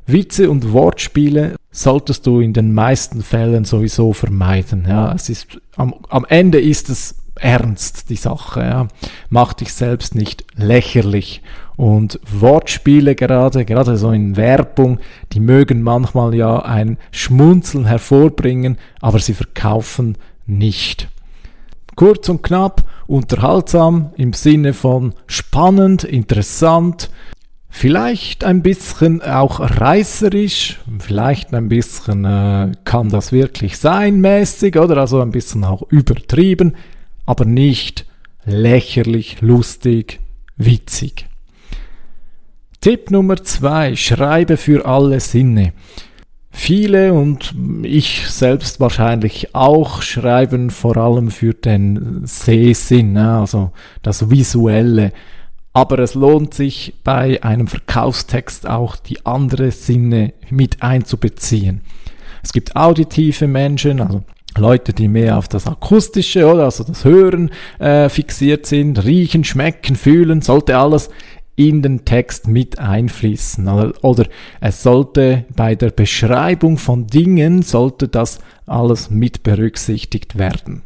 Witze 0.07 0.51
und 0.51 0.73
Wortspiele 0.73 1.57
solltest 1.71 2.27
du 2.27 2.41
in 2.41 2.53
den 2.53 2.73
meisten 2.73 3.23
Fällen 3.23 3.65
sowieso 3.65 4.13
vermeiden. 4.13 4.87
Ja. 4.89 5.13
Es 5.13 5.29
ist, 5.29 5.61
am, 5.77 5.95
am 6.09 6.25
Ende 6.29 6.61
ist 6.61 6.89
es 6.89 7.17
ernst, 7.37 8.11
die 8.11 8.17
Sache. 8.17 8.61
Ja. 8.61 8.89
Mach 9.29 9.53
dich 9.53 9.73
selbst 9.73 10.15
nicht 10.15 10.45
lächerlich 10.57 11.43
und 11.79 12.19
Wortspiele 12.29 13.15
gerade, 13.15 13.65
gerade 13.65 13.97
so 13.97 14.11
in 14.11 14.37
Werbung, 14.37 14.99
die 15.33 15.39
mögen 15.39 15.81
manchmal 15.81 16.35
ja 16.35 16.59
ein 16.59 16.99
Schmunzeln 17.13 17.87
hervorbringen, 17.87 18.77
aber 19.01 19.21
sie 19.21 19.33
verkaufen 19.33 20.19
nicht. 20.45 21.09
Kurz 21.95 22.29
und 22.29 22.43
knapp, 22.43 22.83
unterhaltsam 23.07 24.11
im 24.17 24.33
Sinne 24.33 24.75
von 24.75 25.15
spannend, 25.29 26.03
interessant, 26.03 27.11
vielleicht 27.69 28.43
ein 28.43 28.63
bisschen 28.63 29.23
auch 29.23 29.61
reißerisch, 29.61 30.81
vielleicht 30.99 31.55
ein 31.55 31.69
bisschen 31.69 32.25
äh, 32.25 32.73
kann 32.83 33.09
das 33.09 33.31
wirklich 33.31 33.79
sein 33.79 34.21
mäßig 34.21 34.77
oder 34.77 34.97
also 34.97 35.21
ein 35.21 35.31
bisschen 35.31 35.63
auch 35.63 35.83
übertrieben, 35.91 36.75
aber 37.25 37.45
nicht 37.45 38.05
lächerlich, 38.45 39.41
lustig, 39.43 40.19
witzig. 40.57 41.28
Tipp 42.81 43.11
Nummer 43.11 43.43
zwei, 43.43 43.97
schreibe 43.97 44.57
für 44.57 44.87
alle 44.87 45.19
Sinne. 45.19 45.73
Viele 46.51 47.13
und 47.13 47.55
ich 47.83 48.29
selbst 48.29 48.79
wahrscheinlich 48.79 49.55
auch 49.55 50.01
schreiben 50.01 50.71
vor 50.71 50.97
allem 50.97 51.31
für 51.31 51.55
den 51.55 52.23
Sehsinn, 52.25 53.17
also 53.17 53.73
das 54.03 54.31
Visuelle. 54.31 55.13
Aber 55.73 55.99
es 55.99 56.15
lohnt 56.15 56.55
sich 56.55 56.95
bei 57.03 57.43
einem 57.43 57.67
Verkaufstext 57.67 58.69
auch 58.69 58.97
die 58.97 59.27
andere 59.27 59.73
Sinne 59.73 60.35
mit 60.49 60.83
einzubeziehen. 60.83 61.81
Es 62.43 62.53
gibt 62.53 62.77
auditive 62.77 63.49
Menschen, 63.49 64.01
also 64.01 64.23
Leute, 64.57 64.93
die 64.93 65.09
mehr 65.09 65.37
auf 65.39 65.49
das 65.49 65.67
Akustische 65.67 66.47
oder 66.47 66.65
also 66.65 66.85
das 66.85 67.05
Hören 67.05 67.51
äh, 67.79 68.09
fixiert 68.09 68.67
sind, 68.67 69.05
riechen, 69.05 69.45
schmecken, 69.45 69.97
fühlen, 69.97 70.43
sollte 70.43 70.77
alles 70.79 71.11
in 71.59 71.83
den 71.83 72.05
Text 72.05 72.47
mit 72.47 72.79
einfließen. 72.79 73.69
Oder, 73.69 73.93
oder 74.03 74.27
es 74.61 74.83
sollte 74.83 75.45
bei 75.57 75.75
der 75.75 75.91
Beschreibung 75.91 76.79
von 76.79 77.09
Dingen, 77.09 77.63
sollte 77.63 78.07
das 78.07 78.39
alles 78.67 79.11
mit 79.11 79.43
berücksichtigt 79.43 80.39
werden. 80.39 80.83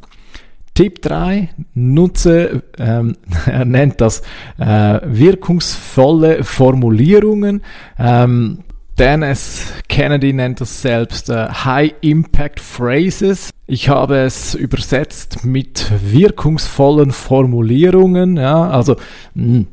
Tipp 0.74 1.02
3, 1.02 1.50
nutze, 1.74 2.62
ähm, 2.78 3.16
er 3.46 3.66
nennt 3.66 4.00
das 4.00 4.22
äh, 4.58 5.00
wirkungsvolle 5.04 6.42
Formulierungen. 6.42 7.62
Ähm, 7.98 8.60
Dennis 8.98 9.72
Kennedy 9.88 10.32
nennt 10.32 10.60
das 10.62 10.80
selbst 10.80 11.28
äh, 11.28 11.48
High 11.48 11.94
Impact 12.00 12.60
Phrases. 12.60 13.50
Ich 13.66 13.88
habe 13.88 14.16
es 14.18 14.54
übersetzt 14.54 15.44
mit 15.44 15.90
wirkungsvollen 16.02 17.10
Formulierungen. 17.10 18.36
Ja, 18.36 18.68
also 18.68 18.96
mh, 19.34 19.44
hm, 19.44 19.66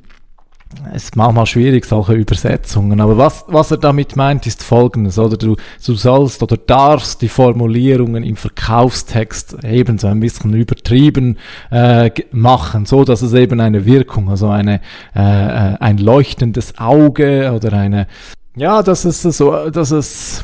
es 0.94 1.06
ist 1.06 1.16
manchmal 1.16 1.46
schwierig, 1.46 1.86
solche 1.86 2.14
Übersetzungen. 2.14 3.02
Aber 3.02 3.18
was, 3.18 3.44
was 3.48 3.72
er 3.72 3.78
damit 3.78 4.16
meint, 4.16 4.46
ist 4.46 4.64
folgendes, 4.64 5.18
oder? 5.18 5.36
Du, 5.36 5.56
du 5.84 5.94
sollst 5.96 6.44
oder 6.44 6.58
darfst 6.58 7.22
die 7.22 7.28
Formulierungen 7.28 8.24
im 8.24 8.36
Verkaufstext 8.36 9.64
eben 9.64 9.98
so 9.98 10.08
ein 10.08 10.20
bisschen 10.20 10.54
übertrieben 10.54 11.38
äh, 11.72 12.12
machen, 12.32 12.86
so 12.86 13.04
dass 13.04 13.22
es 13.22 13.34
eben 13.34 13.60
eine 13.60 13.86
Wirkung, 13.86 14.30
also 14.30 14.50
eine, 14.50 14.82
äh, 15.16 15.20
äh 15.22 15.78
ein 15.80 15.98
leuchtendes 15.98 16.78
Auge 16.78 17.52
oder 17.56 17.74
eine, 17.74 18.08
ja, 18.56 18.84
dass 18.84 19.06
es 19.06 19.22
so, 19.22 19.70
dass 19.70 19.92
es 19.92 20.44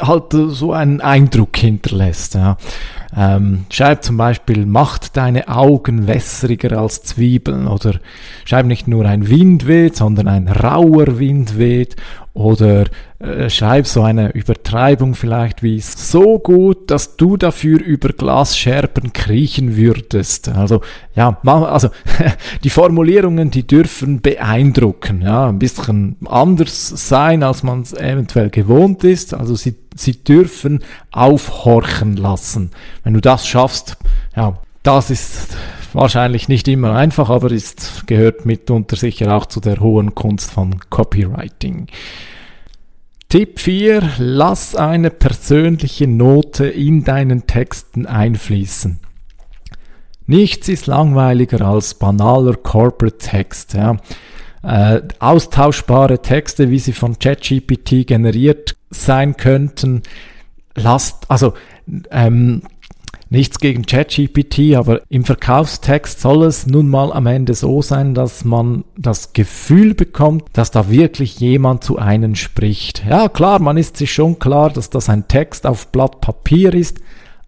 halt 0.00 0.32
so 0.32 0.72
einen 0.72 1.00
Eindruck 1.00 1.56
hinterlässt. 1.56 2.34
Ja. 2.34 2.56
Ähm, 3.14 3.66
schreib 3.70 4.02
zum 4.04 4.16
Beispiel, 4.16 4.64
macht 4.64 5.16
deine 5.16 5.48
Augen 5.48 6.06
wässriger 6.06 6.78
als 6.78 7.02
Zwiebeln 7.02 7.66
oder 7.66 7.96
schreib 8.44 8.66
nicht 8.66 8.88
nur 8.88 9.04
ein 9.04 9.28
Wind 9.28 9.66
weht, 9.66 9.96
sondern 9.96 10.28
ein 10.28 10.48
rauer 10.48 11.18
Wind 11.18 11.58
weht 11.58 11.96
oder 12.34 12.86
äh, 13.18 13.50
schreib 13.50 13.86
so 13.86 14.02
eine 14.02 14.30
Übertreibung 14.32 15.14
vielleicht 15.14 15.62
wie 15.62 15.80
so 15.80 16.38
gut, 16.38 16.90
dass 16.90 17.16
du 17.16 17.36
dafür 17.36 17.80
über 17.80 18.08
Glasscherben 18.08 19.12
kriechen 19.12 19.76
würdest. 19.76 20.48
Also 20.48 20.80
ja, 21.14 21.38
also 21.44 21.90
die 22.64 22.70
Formulierungen, 22.70 23.50
die 23.50 23.66
dürfen 23.66 24.22
beeindrucken, 24.22 25.20
ja, 25.22 25.48
ein 25.48 25.58
bisschen 25.58 26.16
anders 26.24 26.88
sein, 27.08 27.42
als 27.42 27.62
man 27.62 27.82
es 27.82 27.92
eventuell 27.92 28.48
gewohnt 28.48 29.04
ist. 29.04 29.34
Also 29.34 29.54
sie, 29.54 29.76
sie 29.94 30.24
dürfen 30.24 30.82
aufhorchen 31.10 32.16
lassen. 32.16 32.70
Wenn 33.04 33.12
du 33.12 33.20
das 33.20 33.46
schaffst, 33.46 33.98
ja, 34.34 34.58
das 34.82 35.10
ist 35.10 35.54
wahrscheinlich 35.94 36.48
nicht 36.48 36.68
immer 36.68 36.94
einfach, 36.94 37.30
aber 37.30 37.50
ist, 37.50 38.06
gehört 38.06 38.46
mitunter 38.46 38.96
sicher 38.96 39.36
auch 39.36 39.46
zu 39.46 39.60
der 39.60 39.80
hohen 39.80 40.14
Kunst 40.14 40.50
von 40.50 40.80
Copywriting. 40.90 41.88
Tipp 43.28 43.60
4, 43.60 44.02
lass 44.18 44.76
eine 44.76 45.10
persönliche 45.10 46.06
Note 46.06 46.66
in 46.66 47.04
deinen 47.04 47.46
Texten 47.46 48.06
einfließen. 48.06 49.00
Nichts 50.26 50.68
ist 50.68 50.86
langweiliger 50.86 51.62
als 51.62 51.94
banaler 51.94 52.56
Corporate 52.56 53.18
Text. 53.18 53.74
Ja. 53.74 53.96
Äh, 54.62 55.02
austauschbare 55.18 56.20
Texte, 56.20 56.70
wie 56.70 56.78
sie 56.78 56.92
von 56.92 57.18
ChatGPT 57.18 58.06
generiert 58.06 58.76
sein 58.90 59.36
könnten, 59.36 60.02
lasst, 60.74 61.30
also 61.30 61.54
ähm, 62.10 62.62
nichts 63.32 63.58
gegen 63.58 63.86
ChatGPT, 63.86 64.76
aber 64.76 65.00
im 65.08 65.24
Verkaufstext 65.24 66.20
soll 66.20 66.44
es 66.44 66.66
nun 66.66 66.88
mal 66.88 67.12
am 67.12 67.26
Ende 67.26 67.54
so 67.54 67.80
sein, 67.80 68.14
dass 68.14 68.44
man 68.44 68.84
das 68.96 69.32
Gefühl 69.32 69.94
bekommt, 69.94 70.44
dass 70.52 70.70
da 70.70 70.90
wirklich 70.90 71.40
jemand 71.40 71.82
zu 71.82 71.98
einem 71.98 72.34
spricht. 72.34 73.04
Ja, 73.08 73.30
klar, 73.30 73.58
man 73.58 73.78
ist 73.78 73.96
sich 73.96 74.12
schon 74.12 74.38
klar, 74.38 74.70
dass 74.70 74.90
das 74.90 75.08
ein 75.08 75.28
Text 75.28 75.66
auf 75.66 75.88
Blatt 75.88 76.20
Papier 76.20 76.74
ist, 76.74 76.98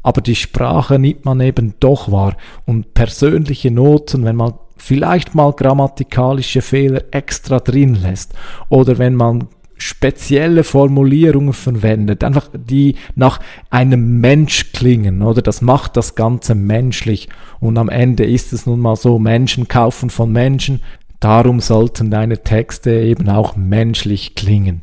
aber 0.03 0.23
die 0.23 0.37
Sprache 0.37 0.99
nimmt 0.99 1.27
man 1.27 1.41
eben 1.41 1.75
doch 1.81 2.11
wahr 2.11 2.37
und 2.65 2.95
persönliche 2.95 3.71
Noten, 3.71 4.25
wenn 4.25 4.37
man 4.37 4.55
vielleicht 4.79 5.35
mal 5.35 5.53
grammatikalische 5.53 6.63
Fehler 6.63 7.03
extra 7.11 7.61
drin 7.61 7.95
lässt 7.95 8.33
oder 8.71 8.99
wenn 8.99 9.15
man 9.15 9.49
spezielle 9.77 10.65
Formulierungen 10.65 11.53
verwendet, 11.53 12.25
einfach 12.25 12.49
die 12.53 12.97
nach 13.15 13.41
einem 13.71 14.21
Mensch 14.21 14.73
klingen, 14.73 15.23
oder? 15.23 15.43
Das 15.43 15.63
macht 15.63 15.97
das 15.97 16.15
Ganze 16.15 16.55
menschlich. 16.55 17.29
Und 17.61 17.79
am 17.79 17.89
Ende 17.89 18.25
ist 18.25 18.53
es 18.53 18.67
nun 18.67 18.81
mal 18.81 18.97
so, 18.97 19.19
Menschen 19.19 19.69
kaufen 19.69 20.11
von 20.11 20.31
Menschen. 20.33 20.81
Darum 21.21 21.61
sollten 21.61 22.11
deine 22.11 22.43
Texte 22.43 22.91
eben 22.91 23.29
auch 23.29 23.57
menschlich 23.57 24.35
klingen. 24.35 24.83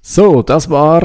So, 0.00 0.42
das 0.42 0.70
war 0.70 1.02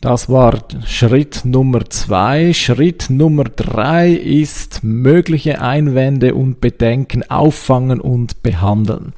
das 0.00 0.28
war 0.28 0.62
Schritt 0.84 1.44
Nummer 1.44 1.88
zwei. 1.88 2.52
Schritt 2.52 3.08
Nummer 3.08 3.44
drei 3.44 4.10
ist 4.10 4.84
mögliche 4.84 5.62
Einwände 5.62 6.34
und 6.34 6.60
Bedenken 6.60 7.28
auffangen 7.28 8.00
und 8.00 8.42
behandeln. 8.42 9.14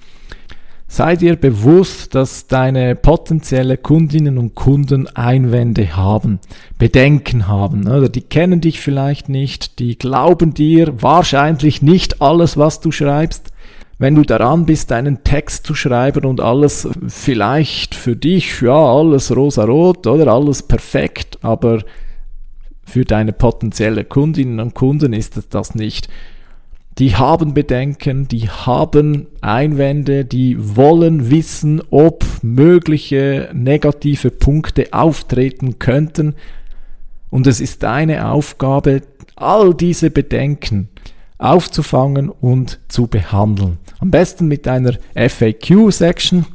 Sei 0.90 1.16
dir 1.16 1.36
bewusst, 1.36 2.14
dass 2.14 2.46
deine 2.46 2.96
potenzielle 2.96 3.76
Kundinnen 3.76 4.38
und 4.38 4.54
Kunden 4.54 5.06
Einwände 5.06 5.94
haben, 5.94 6.40
Bedenken 6.78 7.46
haben. 7.46 7.86
Oder 7.86 8.08
die 8.08 8.22
kennen 8.22 8.62
dich 8.62 8.80
vielleicht 8.80 9.28
nicht, 9.28 9.80
die 9.80 9.98
glauben 9.98 10.54
dir 10.54 11.02
wahrscheinlich 11.02 11.82
nicht 11.82 12.22
alles, 12.22 12.56
was 12.56 12.80
du 12.80 12.90
schreibst. 12.90 13.52
Wenn 13.98 14.14
du 14.14 14.22
daran 14.22 14.64
bist, 14.64 14.90
einen 14.90 15.24
Text 15.24 15.66
zu 15.66 15.74
schreiben 15.74 16.24
und 16.24 16.40
alles 16.40 16.88
vielleicht 17.06 17.94
für 17.94 18.16
dich, 18.16 18.62
ja, 18.62 18.72
alles 18.74 19.36
rosarot 19.36 20.06
oder 20.06 20.32
alles 20.32 20.62
perfekt, 20.62 21.38
aber 21.42 21.82
für 22.86 23.04
deine 23.04 23.34
potenzielle 23.34 24.04
Kundinnen 24.04 24.58
und 24.58 24.74
Kunden 24.74 25.12
ist 25.12 25.36
es 25.36 25.50
das 25.50 25.74
nicht 25.74 26.08
die 26.98 27.14
haben 27.14 27.54
Bedenken, 27.54 28.26
die 28.26 28.48
haben 28.48 29.28
Einwände, 29.40 30.24
die 30.24 30.56
wollen 30.76 31.30
wissen, 31.30 31.80
ob 31.90 32.24
mögliche 32.42 33.50
negative 33.54 34.30
Punkte 34.30 34.88
auftreten 34.92 35.78
könnten. 35.78 36.34
Und 37.30 37.46
es 37.46 37.60
ist 37.60 37.84
deine 37.84 38.28
Aufgabe, 38.28 39.02
all 39.36 39.74
diese 39.74 40.10
Bedenken 40.10 40.88
aufzufangen 41.38 42.30
und 42.30 42.80
zu 42.88 43.06
behandeln. 43.06 43.78
Am 44.00 44.10
besten 44.10 44.48
mit 44.48 44.66
einer 44.66 44.94
FAQ-Section. 45.14 46.46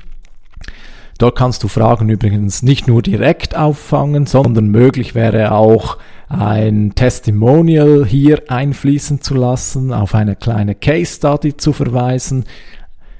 Dort 1.20 1.38
kannst 1.38 1.64
du 1.64 1.70
Fragen 1.70 2.10
übrigens 2.10 2.64
nicht 2.64 2.88
nur 2.88 3.02
direkt 3.02 3.56
auffangen, 3.56 4.26
sondern 4.26 4.68
möglich 4.68 5.16
wäre 5.16 5.54
auch 5.54 5.98
ein 6.34 6.94
Testimonial 6.96 8.06
hier 8.06 8.44
einfließen 8.48 9.22
zu 9.22 9.36
lassen, 9.36 9.94
auf 9.94 10.16
eine 10.16 10.36
kleine 10.36 10.76
Case 10.76 11.16
Study 11.16 11.56
zu 11.56 11.74
verweisen. 11.74 12.46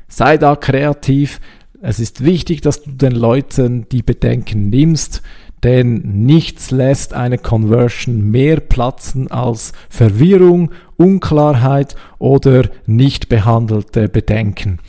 Sei 0.08 0.38
da 0.38 0.56
kreativ. 0.56 1.40
Es 1.82 2.00
ist 2.00 2.24
wichtig, 2.24 2.62
dass 2.62 2.84
du 2.84 2.92
den 2.92 3.14
Leuten 3.14 3.88
die 3.90 4.04
Bedenken 4.04 4.70
nimmst, 4.70 5.22
denn 5.64 6.26
nichts 6.26 6.72
lässt 6.72 7.14
eine 7.14 7.38
Conversion 7.38 8.32
mehr 8.32 8.60
platzen 8.60 9.32
als 9.32 9.74
Verwirrung, 9.90 10.72
Unklarheit 10.98 11.96
oder 12.20 12.70
nicht 12.86 13.30
behandelte 13.30 14.10
Bedenken. 14.10 14.80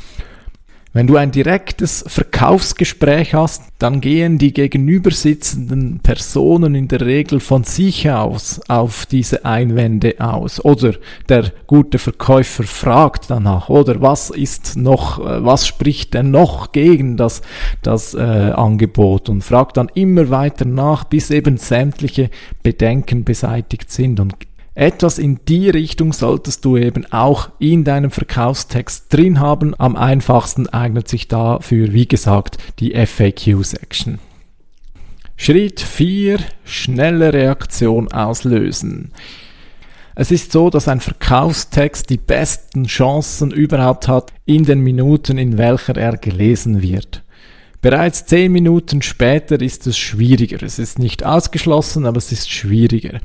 Wenn 0.96 1.08
du 1.08 1.16
ein 1.16 1.32
direktes 1.32 2.04
Verkaufsgespräch 2.06 3.34
hast, 3.34 3.64
dann 3.80 4.00
gehen 4.00 4.38
die 4.38 4.52
gegenübersitzenden 4.52 5.98
Personen 5.98 6.76
in 6.76 6.86
der 6.86 7.00
Regel 7.00 7.40
von 7.40 7.64
sich 7.64 8.08
aus 8.12 8.60
auf 8.68 9.04
diese 9.04 9.44
Einwände 9.44 10.14
aus. 10.20 10.64
Oder 10.64 10.94
der 11.28 11.50
gute 11.66 11.98
Verkäufer 11.98 12.62
fragt 12.62 13.28
danach, 13.28 13.68
oder 13.68 14.00
was 14.02 14.30
ist 14.30 14.76
noch, 14.76 15.18
äh, 15.18 15.44
was 15.44 15.66
spricht 15.66 16.14
denn 16.14 16.30
noch 16.30 16.70
gegen 16.70 17.16
das, 17.16 17.42
das 17.82 18.14
äh, 18.14 18.20
Angebot 18.20 19.28
und 19.28 19.42
fragt 19.42 19.78
dann 19.78 19.90
immer 19.94 20.30
weiter 20.30 20.64
nach, 20.64 21.02
bis 21.02 21.32
eben 21.32 21.56
sämtliche 21.56 22.30
Bedenken 22.62 23.24
beseitigt 23.24 23.90
sind. 23.90 24.20
Und 24.20 24.34
etwas 24.74 25.18
in 25.18 25.40
die 25.46 25.70
Richtung 25.70 26.12
solltest 26.12 26.64
du 26.64 26.76
eben 26.76 27.06
auch 27.12 27.50
in 27.60 27.84
deinem 27.84 28.10
Verkaufstext 28.10 29.12
drin 29.12 29.38
haben. 29.38 29.78
Am 29.78 29.94
einfachsten 29.94 30.68
eignet 30.68 31.06
sich 31.06 31.28
dafür, 31.28 31.92
wie 31.92 32.08
gesagt, 32.08 32.58
die 32.80 32.92
FAQ-Section. 32.94 34.18
Schritt 35.36 35.80
4. 35.80 36.38
Schnelle 36.64 37.32
Reaktion 37.32 38.10
auslösen. 38.10 39.12
Es 40.16 40.30
ist 40.30 40.52
so, 40.52 40.70
dass 40.70 40.88
ein 40.88 41.00
Verkaufstext 41.00 42.08
die 42.08 42.18
besten 42.18 42.84
Chancen 42.84 43.50
überhaupt 43.50 44.06
hat 44.06 44.32
in 44.44 44.64
den 44.64 44.80
Minuten, 44.80 45.38
in 45.38 45.58
welcher 45.58 45.96
er 45.96 46.16
gelesen 46.16 46.82
wird. 46.82 47.22
Bereits 47.80 48.24
zehn 48.26 48.50
Minuten 48.50 49.02
später 49.02 49.60
ist 49.60 49.86
es 49.86 49.98
schwieriger. 49.98 50.62
Es 50.62 50.78
ist 50.78 50.98
nicht 50.98 51.24
ausgeschlossen, 51.24 52.06
aber 52.06 52.18
es 52.18 52.32
ist 52.32 52.50
schwieriger. 52.50 53.20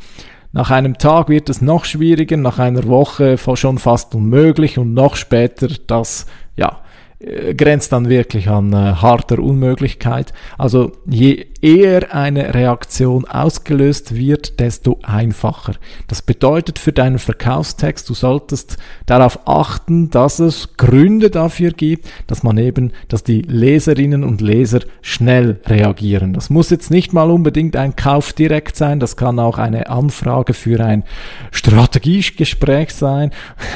Nach 0.52 0.72
einem 0.72 0.98
Tag 0.98 1.30
wird 1.30 1.50
es 1.50 1.62
noch 1.62 1.86
schwieriger, 1.86 2.36
nach 2.36 2.58
einer 2.58 2.86
Woche 2.86 3.38
schon 3.38 3.78
fast 3.78 4.16
unmöglich 4.16 4.80
und 4.80 4.96
noch 4.96 5.16
später 5.16 5.68
das, 5.86 6.26
ja, 6.56 6.82
äh, 7.20 7.54
grenzt 7.54 7.92
dann 7.92 8.08
wirklich 8.08 8.50
an 8.50 8.72
äh, 8.72 8.94
harter 8.94 9.40
Unmöglichkeit. 9.40 10.32
Also 10.58 10.94
je 11.06 11.48
eher 11.62 12.16
eine 12.16 12.54
Reaktion 12.54 13.26
ausgelöst 13.26 14.16
wird, 14.16 14.62
desto 14.62 15.00
einfacher. 15.04 15.74
Das 16.08 16.22
bedeutet 16.22 16.80
für 16.80 16.94
deinen 16.94 17.20
Verkaufstext, 17.20 18.10
du 18.10 18.14
solltest 18.14 18.78
darauf 19.06 19.48
achten, 19.48 20.10
dass 20.10 20.40
es 20.40 20.78
Gründe 20.78 21.30
dafür 21.30 21.72
gibt, 21.72 22.10
dass 22.28 22.44
man 22.44 22.58
eben, 22.58 22.94
dass 23.10 23.26
die 23.26 23.42
Leserinnen 23.42 24.24
und 24.24 24.40
Leser 24.40 24.80
schnell 25.02 25.60
reagieren. 25.66 26.32
Das 26.32 26.50
muss 26.50 26.70
jetzt 26.70 26.90
nicht 26.90 27.12
mal 27.12 27.30
unbedingt 27.30 27.76
ein 27.76 27.98
Kauf 27.98 28.32
direkt 28.32 28.78
sein, 28.78 29.02
das 29.02 29.18
kann 29.18 29.40
auch 29.40 29.58
eine 29.58 29.90
Anfrage 29.90 30.54
für 30.54 30.80
ein 30.80 31.04
Strategiegespräch 31.52 32.92
sein 32.94 33.32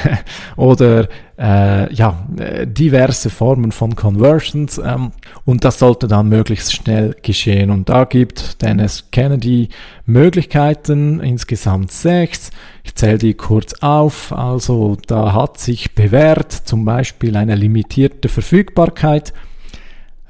oder 0.56 1.08
äh, 1.38 1.92
ja, 1.92 2.26
äh, 2.36 2.66
diverse 2.66 3.30
Formen 3.30 3.72
von 3.72 3.96
Conversions 3.96 4.78
ähm, 4.78 5.12
und 5.44 5.64
das 5.64 5.78
sollte 5.78 6.06
dann 6.06 6.28
möglichst 6.28 6.72
schnell 6.72 7.16
geschehen. 7.22 7.70
Und 7.70 7.88
da 7.88 8.04
gibt 8.04 8.62
Dennis 8.62 9.08
Kennedy 9.10 9.68
Möglichkeiten, 10.06 11.20
insgesamt 11.20 11.90
sechs. 11.90 12.50
Ich 12.84 12.94
zähle 12.94 13.18
die 13.18 13.34
kurz 13.34 13.74
auf. 13.80 14.32
Also 14.32 14.96
da 15.06 15.32
hat 15.32 15.58
sich 15.58 15.94
bewährt 15.94 16.52
zum 16.52 16.84
Beispiel 16.84 17.36
eine 17.36 17.54
limitierte 17.54 18.28
Verfügbarkeit. 18.28 19.32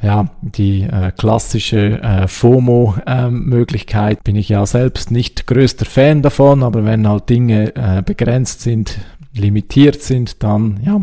Ja, 0.05 0.27
die 0.43 0.83
äh, 0.83 1.13
klassische 1.17 2.03
äh, 2.03 2.29
FOMO-Möglichkeit 2.29 4.19
äh, 4.19 4.21
bin 4.23 4.37
ich 4.37 4.51
ja 4.51 4.67
selbst 4.67 5.11
nicht 5.11 5.47
größter 5.47 5.87
Fan 5.87 6.21
davon, 6.21 6.63
aber 6.63 6.85
wenn 6.85 7.09
halt 7.09 7.31
Dinge 7.31 7.75
äh, 7.75 8.03
begrenzt 8.03 8.61
sind, 8.61 8.99
limitiert 9.35 10.01
sind, 10.03 10.43
dann 10.43 10.81
ja, 10.85 11.03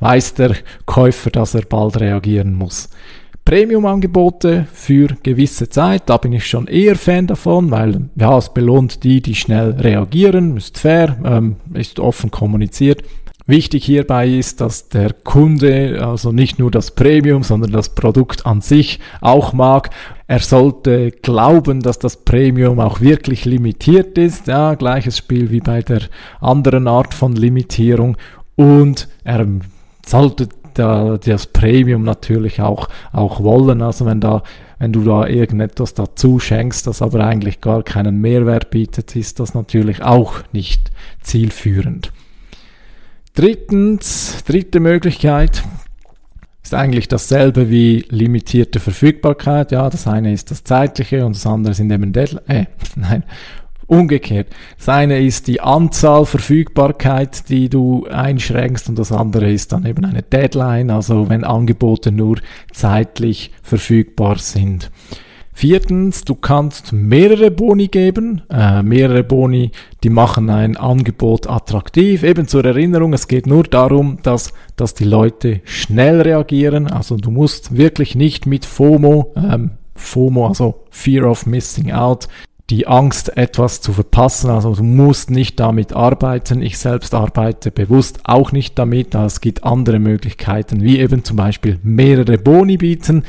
weiß 0.00 0.34
der 0.34 0.56
Käufer, 0.86 1.30
dass 1.30 1.54
er 1.54 1.62
bald 1.62 2.00
reagieren 2.00 2.54
muss. 2.54 2.88
Premium-Angebote 3.44 4.66
für 4.72 5.08
gewisse 5.22 5.68
Zeit, 5.68 6.02
da 6.06 6.18
bin 6.18 6.32
ich 6.32 6.46
schon 6.46 6.66
eher 6.66 6.94
Fan 6.94 7.26
davon, 7.26 7.70
weil 7.70 8.08
ja, 8.16 8.36
es 8.38 8.52
belohnt 8.52 9.02
die, 9.02 9.20
die 9.20 9.34
schnell 9.34 9.72
reagieren, 9.72 10.56
ist 10.56 10.78
fair, 10.78 11.16
ähm, 11.24 11.56
ist 11.74 11.98
offen 11.98 12.30
kommuniziert. 12.30 13.02
Wichtig 13.46 13.84
hierbei 13.84 14.28
ist, 14.28 14.60
dass 14.60 14.88
der 14.88 15.12
Kunde 15.12 16.06
also 16.06 16.30
nicht 16.30 16.58
nur 16.58 16.70
das 16.70 16.92
Premium, 16.92 17.42
sondern 17.42 17.72
das 17.72 17.94
Produkt 17.94 18.46
an 18.46 18.60
sich 18.60 19.00
auch 19.20 19.52
mag. 19.52 19.90
Er 20.26 20.40
sollte 20.40 21.10
glauben, 21.10 21.80
dass 21.80 21.98
das 21.98 22.18
Premium 22.18 22.78
auch 22.78 23.00
wirklich 23.00 23.44
limitiert 23.44 24.18
ist. 24.18 24.46
Ja, 24.46 24.74
gleiches 24.74 25.18
Spiel 25.18 25.50
wie 25.50 25.60
bei 25.60 25.82
der 25.82 26.02
anderen 26.40 26.86
Art 26.86 27.14
von 27.14 27.34
Limitierung. 27.34 28.16
Und 28.56 29.08
er 29.24 29.46
sollte 30.06 30.48
da, 30.74 31.18
das 31.18 31.46
Premium 31.46 32.04
natürlich 32.04 32.60
auch, 32.60 32.88
auch 33.12 33.42
wollen. 33.42 33.82
Also 33.82 34.06
wenn 34.06 34.20
da, 34.20 34.42
wenn 34.78 34.92
du 34.92 35.02
da 35.02 35.26
irgendetwas 35.26 35.94
dazu 35.94 36.38
schenkst, 36.38 36.86
das 36.86 37.02
aber 37.02 37.24
eigentlich 37.24 37.60
gar 37.60 37.82
keinen 37.82 38.20
Mehrwert 38.20 38.70
bietet, 38.70 39.16
ist 39.16 39.40
das 39.40 39.54
natürlich 39.54 40.02
auch 40.02 40.34
nicht 40.52 40.90
zielführend. 41.22 42.12
Drittens, 43.34 44.42
dritte 44.44 44.80
Möglichkeit 44.80 45.62
ist 46.62 46.74
eigentlich 46.74 47.08
dasselbe 47.08 47.70
wie 47.70 48.04
limitierte 48.08 48.80
Verfügbarkeit. 48.80 49.72
Ja, 49.72 49.88
das 49.88 50.06
eine 50.06 50.32
ist 50.32 50.50
das 50.50 50.64
zeitliche 50.64 51.24
und 51.24 51.36
das 51.36 51.46
andere 51.46 51.74
sind 51.74 51.90
eben 51.90 52.12
Deadline. 52.12 52.46
Äh, 52.48 52.66
nein, 52.96 53.24
umgekehrt. 53.86 54.48
Das 54.78 54.88
eine 54.88 55.20
ist 55.20 55.48
die 55.48 55.60
Anzahl 55.60 56.26
Verfügbarkeit, 56.26 57.48
die 57.48 57.68
du 57.68 58.06
einschränkst 58.06 58.88
und 58.88 58.98
das 58.98 59.10
andere 59.10 59.50
ist 59.50 59.72
dann 59.72 59.84
eben 59.84 60.04
eine 60.04 60.22
Deadline, 60.22 60.90
also 60.90 61.28
wenn 61.28 61.42
Angebote 61.44 62.12
nur 62.12 62.38
zeitlich 62.72 63.52
verfügbar 63.62 64.38
sind. 64.38 64.90
Viertens, 65.52 66.24
du 66.24 66.36
kannst 66.36 66.92
mehrere 66.92 67.50
Boni 67.50 67.88
geben. 67.88 68.42
Äh, 68.50 68.82
mehrere 68.82 69.24
Boni, 69.24 69.72
die 70.02 70.08
machen 70.08 70.48
ein 70.48 70.76
Angebot 70.76 71.48
attraktiv. 71.48 72.22
Eben 72.22 72.48
zur 72.48 72.64
Erinnerung, 72.64 73.12
es 73.12 73.28
geht 73.28 73.46
nur 73.46 73.64
darum, 73.64 74.18
dass, 74.22 74.52
dass 74.76 74.94
die 74.94 75.04
Leute 75.04 75.60
schnell 75.64 76.22
reagieren. 76.22 76.86
Also 76.86 77.16
du 77.16 77.30
musst 77.30 77.76
wirklich 77.76 78.14
nicht 78.14 78.46
mit 78.46 78.64
FOMO, 78.64 79.34
ähm, 79.36 79.72
FOMO, 79.96 80.46
also 80.46 80.84
Fear 80.90 81.30
of 81.30 81.44
Missing 81.46 81.92
Out, 81.92 82.28
die 82.70 82.86
Angst, 82.86 83.36
etwas 83.36 83.80
zu 83.80 83.92
verpassen. 83.92 84.48
Also 84.48 84.74
du 84.74 84.84
musst 84.84 85.30
nicht 85.30 85.58
damit 85.58 85.92
arbeiten. 85.92 86.62
Ich 86.62 86.78
selbst 86.78 87.12
arbeite 87.12 87.70
bewusst 87.70 88.20
auch 88.24 88.52
nicht 88.52 88.78
damit. 88.78 89.14
Es 89.14 89.40
gibt 89.40 89.64
andere 89.64 89.98
Möglichkeiten, 89.98 90.80
wie 90.82 91.00
eben 91.00 91.24
zum 91.24 91.36
Beispiel 91.36 91.80
mehrere 91.82 92.38
Boni 92.38 92.76
bieten. 92.76 93.24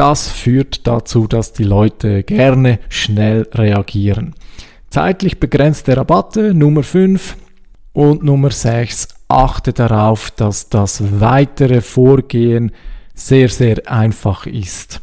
Das 0.00 0.28
führt 0.28 0.86
dazu, 0.86 1.26
dass 1.26 1.52
die 1.52 1.62
Leute 1.62 2.22
gerne 2.22 2.78
schnell 2.88 3.46
reagieren. 3.52 4.34
Zeitlich 4.88 5.38
begrenzte 5.38 5.94
Rabatte 5.94 6.54
Nummer 6.54 6.82
5 6.82 7.36
und 7.92 8.24
Nummer 8.24 8.50
6. 8.50 9.08
Achte 9.28 9.74
darauf, 9.74 10.30
dass 10.30 10.70
das 10.70 11.20
weitere 11.20 11.82
Vorgehen 11.82 12.72
sehr, 13.12 13.50
sehr 13.50 13.90
einfach 13.90 14.46
ist. 14.46 15.02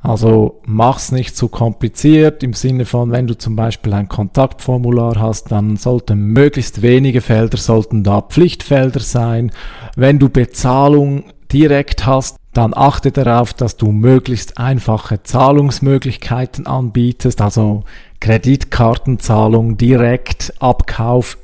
Also 0.00 0.60
mach's 0.64 1.10
nicht 1.10 1.36
zu 1.36 1.48
kompliziert 1.48 2.44
im 2.44 2.52
Sinne 2.52 2.84
von, 2.84 3.10
wenn 3.10 3.26
du 3.26 3.36
zum 3.36 3.56
Beispiel 3.56 3.94
ein 3.94 4.08
Kontaktformular 4.08 5.16
hast, 5.18 5.50
dann 5.50 5.76
sollten 5.76 6.20
möglichst 6.20 6.82
wenige 6.82 7.20
Felder 7.20 7.58
sollten 7.58 8.04
da 8.04 8.22
Pflichtfelder 8.22 9.00
sein. 9.00 9.50
Wenn 9.96 10.20
du 10.20 10.28
Bezahlung 10.28 11.24
direkt 11.50 12.06
hast, 12.06 12.36
dann 12.58 12.74
achte 12.74 13.12
darauf, 13.12 13.54
dass 13.54 13.76
du 13.76 13.92
möglichst 13.92 14.58
einfache 14.58 15.22
Zahlungsmöglichkeiten 15.22 16.66
anbietest, 16.66 17.40
also 17.40 17.84
Kreditkartenzahlung, 18.18 19.76
direkt 19.76 20.52
Abkauf 20.58 21.38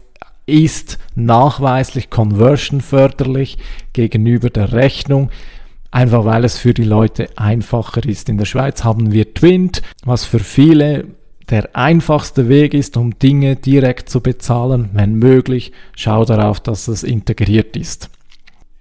ist 0.47 0.99
nachweislich 1.15 2.11
conversion 2.11 2.81
förderlich 2.81 3.59
gegenüber 3.93 4.51
der 4.51 4.73
Rechnung, 4.73 5.31
einfach 5.93 6.25
weil 6.25 6.45
es 6.45 6.59
für 6.59 6.75
die 6.75 6.83
Leute 6.83 7.29
einfacher 7.37 8.05
ist. 8.05 8.29
In 8.29 8.37
der 8.37 8.47
Schweiz 8.47 8.83
haben 8.83 9.13
wir 9.13 9.35
Twint, 9.35 9.83
was 10.05 10.25
für 10.25 10.41
viele 10.41 11.05
der 11.49 11.77
einfachste 11.77 12.49
Weg 12.49 12.75
ist, 12.75 12.97
um 12.97 13.21
Dinge 13.21 13.55
direkt 13.55 14.09
zu 14.09 14.21
bezahlen. 14.21 14.91
Wenn 14.95 15.15
möglich, 15.15 15.71
schau 15.95 16.25
darauf, 16.25 16.59
dass 16.59 16.89
es 16.89 17.05
integriert 17.05 17.77
ist. 17.77 18.11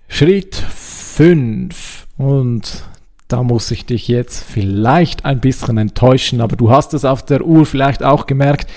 Schritt 0.08 0.56
5. 0.56 2.03
Und 2.18 2.84
da 3.28 3.44
muss 3.44 3.72
ich 3.72 3.86
dich 3.86 4.08
jetzt 4.08 4.44
vielleicht 4.44 5.26
ein 5.26 5.40
bisschen 5.40 5.78
enttäuschen, 5.78 6.42
aber 6.42 6.56
du 6.56 6.70
hast 6.70 6.94
es 6.94 7.06
auf 7.06 7.26
der 7.26 7.44
Uhr 7.46 7.66
vielleicht 7.66 8.04
auch 8.04 8.26
gemerkt. 8.26 8.70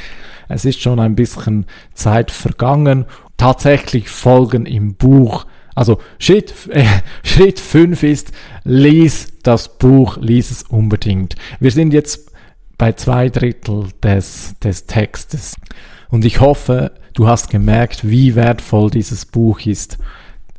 Es 0.49 0.65
ist 0.65 0.81
schon 0.81 1.01
ein 1.01 1.17
bisschen 1.17 1.67
Zeit 1.95 2.31
vergangen. 2.31 3.05
Tatsächlich 3.37 4.09
folgen 4.09 4.65
im 4.65 4.95
Buch. 4.95 5.47
Also 5.75 5.99
Schritt, 6.19 6.55
äh, 6.71 6.87
Schritt 7.23 7.61
5 7.61 8.03
ist, 8.03 8.33
lies 8.65 9.35
das 9.43 9.77
Buch, 9.79 10.17
lies 10.19 10.51
es 10.51 10.63
unbedingt. 10.63 11.35
Wir 11.61 11.71
sind 11.71 11.93
jetzt 11.93 12.33
bei 12.79 12.93
zwei 12.93 13.29
Drittel 13.29 13.89
des, 14.03 14.55
des 14.63 14.87
Textes. 14.87 15.57
Und 16.09 16.25
ich 16.25 16.41
hoffe, 16.41 16.93
du 17.15 17.27
hast 17.27 17.51
gemerkt, 17.51 18.09
wie 18.09 18.35
wertvoll 18.35 18.91
dieses 18.91 19.27
Buch 19.27 19.61
ist. 19.61 19.99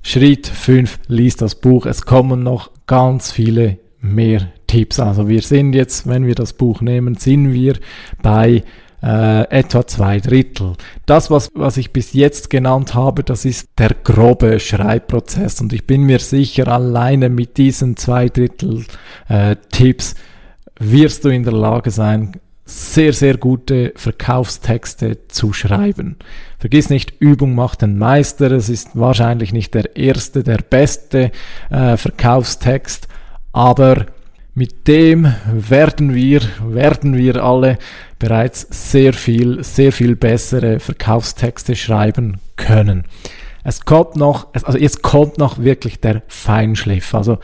Schritt 0.02 0.48
5, 0.48 1.00
lies 1.08 1.36
das 1.36 1.56
Buch. 1.56 1.86
Es 1.86 2.04
kommen 2.04 2.44
noch 2.44 2.72
ganz 2.88 3.32
viele 3.32 3.78
mehr 4.00 4.50
Tipps. 4.68 5.00
Also 5.00 5.28
wir 5.28 5.42
sind 5.42 5.74
jetzt, 5.74 6.08
wenn 6.08 6.26
wir 6.26 6.36
das 6.36 6.54
Buch 6.54 6.82
nehmen, 6.82 7.16
sind 7.16 7.54
wir 7.54 7.76
bei 8.22 8.64
äh, 9.02 9.50
etwa 9.50 9.86
zwei 9.86 10.20
Drittel. 10.20 10.74
Das, 11.06 11.30
was, 11.30 11.50
was 11.54 11.78
ich 11.78 11.94
bis 11.94 12.14
jetzt 12.14 12.50
genannt 12.50 12.94
habe, 12.94 13.24
das 13.24 13.46
ist 13.46 13.70
der 13.78 13.92
grobe 14.04 14.60
Schreibprozess. 14.60 15.62
Und 15.62 15.74
ich 15.74 15.86
bin 15.86 16.04
mir 16.04 16.20
sicher, 16.20 16.68
alleine 16.68 17.30
mit 17.30 17.58
diesen 17.58 17.96
zwei 17.98 18.30
Drittel 18.30 18.86
äh, 19.30 19.56
Tipps 19.72 20.16
wirst 20.80 21.26
du 21.26 21.30
in 21.30 21.44
der 21.44 21.54
Lage 21.54 21.92
sein, 21.92 22.34
sehr, 22.68 23.14
sehr 23.14 23.38
gute 23.38 23.94
Verkaufstexte 23.96 25.28
zu 25.30 25.54
schreiben. 25.54 26.18
Vergiss 26.60 26.90
nicht, 26.90 27.14
Übung 27.20 27.56
macht 27.56 27.82
den 27.82 27.98
Meister. 27.98 28.52
Es 28.52 28.68
ist 28.68 28.90
wahrscheinlich 28.94 29.54
nicht 29.54 29.74
der 29.74 29.96
erste, 29.96 30.44
der 30.44 30.58
beste 30.58 31.32
äh, 31.70 31.96
Verkaufstext, 31.96 33.08
aber 33.54 34.08
mit 34.54 34.88
dem 34.88 35.34
werden 35.52 36.14
wir, 36.14 36.42
werden 36.68 37.16
wir 37.16 37.44
alle 37.44 37.78
bereits 38.20 38.68
sehr 38.72 39.14
viel, 39.14 39.64
sehr 39.64 39.92
viel 39.92 40.16
bessere 40.16 40.80
Verkaufstexte 40.80 41.76
schreiben 41.76 42.40
können. 42.56 43.06
Es 43.68 43.84
kommt 43.84 44.16
noch, 44.16 44.48
also 44.54 44.78
jetzt 44.78 45.02
kommt 45.02 45.40
noch 45.40 45.58
wirklich 45.58 46.00
der 46.00 46.24
Feinschliff. 46.30 47.14
Also 47.14 47.38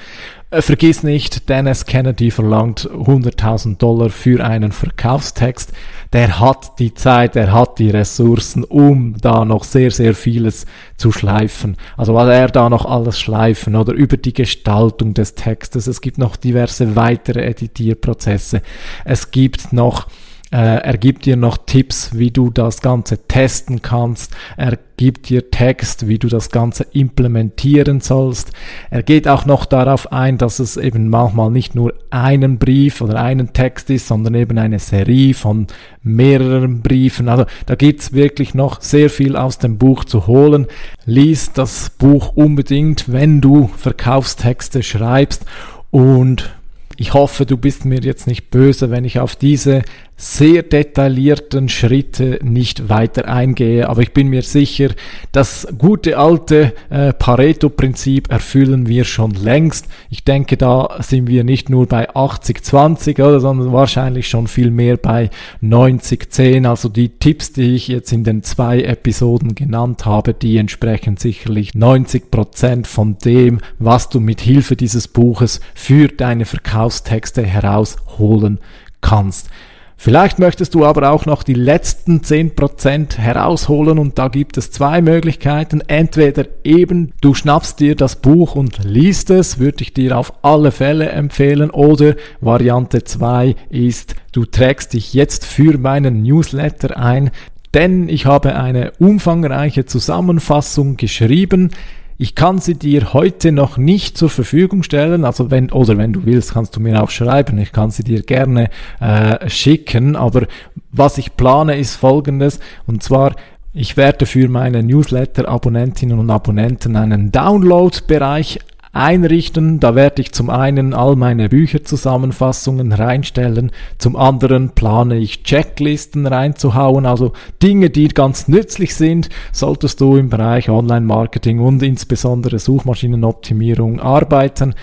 äh, 0.52 0.62
vergiss 0.62 1.04
nicht, 1.04 1.50
Dennis 1.50 1.86
Kennedy 1.86 2.32
verlangt 2.32 2.90
100.000 2.90 3.78
Dollar 3.78 4.10
für 4.10 4.42
einen 4.42 4.72
Verkaufstext. 4.72 5.74
Der 6.14 6.40
hat 6.40 6.80
die 6.80 6.94
Zeit, 6.94 7.36
er 7.36 7.52
hat 7.52 7.78
die 7.78 7.90
Ressourcen, 7.90 8.64
um 8.64 9.18
da 9.20 9.44
noch 9.44 9.66
sehr, 9.66 9.92
sehr 9.92 10.16
vieles 10.16 10.66
zu 10.96 11.12
schleifen. 11.12 11.76
Also 11.98 12.14
was 12.14 12.30
er 12.30 12.48
da 12.48 12.70
noch 12.70 12.86
alles 12.86 13.20
schleifen 13.20 13.76
oder 13.76 13.92
über 13.92 14.16
die 14.16 14.32
Gestaltung 14.32 15.14
des 15.14 15.36
Textes. 15.36 15.88
Es 15.88 16.00
gibt 16.00 16.18
noch 16.20 16.38
diverse 16.38 16.96
weitere 16.96 17.42
Editierprozesse. 17.42 18.62
Es 19.04 19.32
gibt 19.32 19.74
noch 19.74 20.08
er 20.56 20.98
gibt 21.00 21.26
dir 21.26 21.36
noch 21.36 21.58
Tipps, 21.58 22.12
wie 22.14 22.30
du 22.30 22.52
das 22.52 22.82
Ganze 22.82 23.18
testen 23.28 23.82
kannst. 23.82 24.36
Er 24.56 24.78
gibt 24.98 25.30
dir 25.30 25.50
Text, 25.50 26.08
wie 26.08 26.20
du 26.20 26.28
das 26.28 26.52
Ganze 26.52 26.86
implementieren 26.94 28.02
sollst. 28.02 28.52
Er 28.92 29.02
geht 29.02 29.28
auch 29.28 29.48
noch 29.48 29.66
darauf 29.66 30.12
ein, 30.12 30.38
dass 30.38 30.60
es 30.60 30.78
eben 30.78 31.10
manchmal 31.10 31.50
nicht 31.50 31.74
nur 31.74 31.96
einen 32.12 32.60
Brief 32.60 33.02
oder 33.02 33.20
einen 33.20 33.54
Text 33.54 33.90
ist, 33.90 34.08
sondern 34.08 34.36
eben 34.36 34.60
eine 34.60 34.78
Serie 34.78 35.34
von 35.34 35.66
mehreren 36.04 36.82
Briefen. 36.82 37.30
Also 37.30 37.46
da 37.66 37.74
gibt's 37.74 38.14
wirklich 38.14 38.54
noch 38.54 38.80
sehr 38.80 39.10
viel 39.10 39.36
aus 39.36 39.58
dem 39.58 39.80
Buch 39.80 40.04
zu 40.04 40.28
holen. 40.28 40.68
Lies 41.06 41.52
das 41.54 41.90
Buch 41.90 42.34
unbedingt, 42.36 43.12
wenn 43.12 43.42
du 43.42 43.72
Verkaufstexte 43.76 44.84
schreibst 44.84 45.46
und 45.90 46.52
ich 46.98 47.14
hoffe, 47.14 47.46
du 47.46 47.58
bist 47.58 47.86
mir 47.86 48.00
jetzt 48.02 48.28
nicht 48.28 48.52
böse, 48.52 48.92
wenn 48.92 49.04
ich 49.04 49.20
auf 49.20 49.36
diese 49.36 49.82
sehr 50.16 50.64
detaillierten 50.64 51.70
Schritte 51.70 52.40
nicht 52.44 52.88
weiter 52.88 53.28
eingehe, 53.28 53.90
aber 53.90 54.02
ich 54.02 54.14
bin 54.14 54.28
mir 54.28 54.44
sicher, 54.44 54.90
das 55.32 55.68
gute 55.78 56.18
alte 56.18 56.74
äh, 56.90 57.14
Pareto-Prinzip 57.14 58.32
erfüllen 58.32 58.88
wir 58.88 59.06
schon 59.06 59.32
längst. 59.32 59.88
Ich 60.10 60.24
denke, 60.24 60.56
da 60.56 60.98
sind 61.00 61.28
wir 61.28 61.44
nicht 61.44 61.70
nur 61.70 61.88
bei 61.88 62.10
80-20, 62.10 63.24
oder, 63.24 63.40
sondern 63.40 63.74
wahrscheinlich 63.74 64.28
schon 64.28 64.48
viel 64.48 64.72
mehr 64.72 64.98
bei 64.98 65.30
90-10. 65.62 66.68
Also 66.68 66.90
die 66.90 67.10
Tipps, 67.10 67.52
die 67.52 67.76
ich 67.76 67.88
jetzt 67.88 68.14
in 68.14 68.24
den 68.24 68.44
zwei 68.44 68.82
Episoden 68.82 69.56
genannt 69.56 70.06
habe, 70.06 70.34
die 70.34 70.58
entsprechen 70.58 71.18
sicherlich 71.18 71.74
90 71.74 72.30
Prozent 72.30 72.88
von 72.88 73.18
dem, 73.18 73.60
was 73.80 74.10
du 74.10 74.20
mit 74.20 74.42
Hilfe 74.42 74.76
dieses 74.76 75.08
Buches 75.08 75.60
für 75.74 76.08
deine 76.08 76.46
Verkaufstexte 76.46 77.44
herausholen 77.44 78.60
kannst. 79.02 79.50
Vielleicht 79.96 80.40
möchtest 80.40 80.74
du 80.76 80.86
aber 80.86 81.12
auch 81.12 81.26
noch 81.26 81.44
die 81.44 81.54
letzten 81.54 82.20
10% 82.20 83.18
herausholen 83.18 84.00
und 84.00 84.20
da 84.20 84.28
gibt 84.28 84.58
es 84.58 84.72
zwei 84.72 85.02
Möglichkeiten. 85.02 85.82
Entweder 85.88 86.46
eben 86.64 87.14
du 87.22 87.34
schnappst 87.34 87.80
dir 87.80 87.96
das 87.96 88.18
Buch 88.18 88.56
und 88.56 88.84
liest 88.84 89.30
es, 89.30 89.60
würde 89.60 89.84
ich 89.84 89.94
dir 89.94 90.18
auf 90.18 90.34
alle 90.44 90.72
Fälle 90.72 91.10
empfehlen, 91.10 91.70
oder 91.70 92.16
Variante 92.42 93.04
2 93.04 93.56
ist, 93.70 94.16
du 94.32 94.46
trägst 94.46 94.94
dich 94.94 95.14
jetzt 95.14 95.46
für 95.46 95.78
meinen 95.78 96.24
Newsletter 96.24 96.98
ein, 96.98 97.32
denn 97.74 98.10
ich 98.10 98.26
habe 98.26 98.56
eine 98.56 98.92
umfangreiche 99.00 99.86
Zusammenfassung 99.86 100.98
geschrieben, 100.98 101.72
ich 102.18 102.36
kann 102.36 102.60
sie 102.60 102.76
dir 102.76 103.14
heute 103.14 103.52
noch 103.52 103.78
nicht 103.78 104.18
zur 104.18 104.30
Verfügung 104.30 104.84
stellen, 104.84 105.26
also 105.26 105.52
wenn, 105.52 105.72
oder 105.72 105.98
wenn 105.98 106.14
du 106.14 106.26
willst, 106.26 106.54
kannst 106.54 106.76
du 106.76 106.80
mir 106.80 107.02
auch 107.02 107.10
schreiben, 107.10 107.58
ich 107.58 107.72
kann 107.72 107.92
sie 107.92 108.04
dir 108.04 108.22
gerne 108.22 108.70
äh, 109.00 109.50
schicken, 109.50 110.16
aber 110.16 110.48
was 110.92 111.18
ich 111.18 111.36
plane 111.36 111.78
ist 111.78 111.96
folgendes, 111.96 112.60
und 112.86 113.04
zwar 113.04 113.36
Ich 113.76 113.98
werde 113.98 114.28
für 114.28 114.50
meine 114.50 114.84
Newsletter-Abonnentinnen 114.84 116.20
und 116.20 116.30
Abonnenten 116.30 116.96
einen 116.96 117.32
Download-Bereich 117.32 118.60
einrichten. 118.94 119.80
Da 119.80 119.96
werde 119.96 120.22
ich 120.22 120.32
zum 120.32 120.50
einen 120.50 120.94
all 120.94 121.16
meine 121.16 121.50
Bücherzusammenfassungen 121.50 122.94
reinstellen, 122.94 123.72
zum 123.98 124.16
anderen 124.16 124.70
plane 124.70 125.18
ich 125.18 125.44
Checklisten 125.44 126.26
reinzuhauen, 126.26 127.06
also 127.06 127.34
Dinge, 127.62 127.90
die 127.90 128.08
ganz 128.08 128.48
nützlich 128.48 128.96
sind, 128.96 129.30
solltest 129.52 130.00
du 130.00 130.16
im 130.16 130.30
Bereich 130.30 130.70
Online-Marketing 130.70 131.60
und 131.60 131.84
insbesondere 131.84 132.60
Suchmaschinenoptimierung 132.60 134.00
arbeiten 134.00 134.76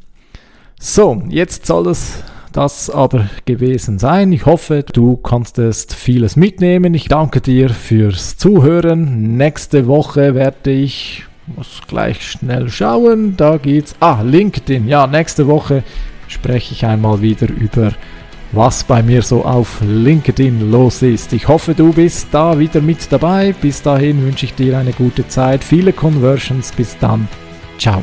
So, 0.80 1.22
jetzt 1.28 1.66
soll 1.66 1.86
es 1.86 2.24
das 2.52 2.90
aber 2.90 3.28
gewesen 3.44 3.98
sein. 3.98 4.32
Ich 4.32 4.46
hoffe, 4.46 4.84
du 4.90 5.16
konntest 5.16 5.94
vieles 5.94 6.36
mitnehmen. 6.36 6.94
Ich 6.94 7.08
danke 7.08 7.40
dir 7.40 7.70
fürs 7.70 8.36
Zuhören. 8.36 9.36
Nächste 9.36 9.86
Woche 9.86 10.34
werde 10.34 10.70
ich, 10.70 11.24
muss 11.56 11.80
gleich 11.88 12.22
schnell 12.22 12.68
schauen, 12.68 13.36
da 13.36 13.56
geht's, 13.56 13.96
ah, 14.00 14.22
LinkedIn. 14.22 14.86
Ja, 14.86 15.06
nächste 15.06 15.46
Woche 15.46 15.82
spreche 16.28 16.72
ich 16.72 16.84
einmal 16.86 17.20
wieder 17.20 17.48
über 17.48 17.92
was 18.52 18.84
bei 18.84 19.02
mir 19.02 19.22
so 19.22 19.44
auf 19.44 19.80
LinkedIn 19.80 20.70
los 20.70 21.02
ist. 21.02 21.32
Ich 21.32 21.48
hoffe, 21.48 21.74
du 21.74 21.92
bist 21.92 22.28
da 22.32 22.58
wieder 22.58 22.80
mit 22.80 23.10
dabei. 23.10 23.54
Bis 23.58 23.82
dahin 23.82 24.22
wünsche 24.22 24.44
ich 24.44 24.54
dir 24.54 24.78
eine 24.78 24.92
gute 24.92 25.26
Zeit, 25.26 25.64
viele 25.64 25.92
Conversions. 25.92 26.70
Bis 26.72 26.96
dann. 26.98 27.28
Ciao. 27.78 28.02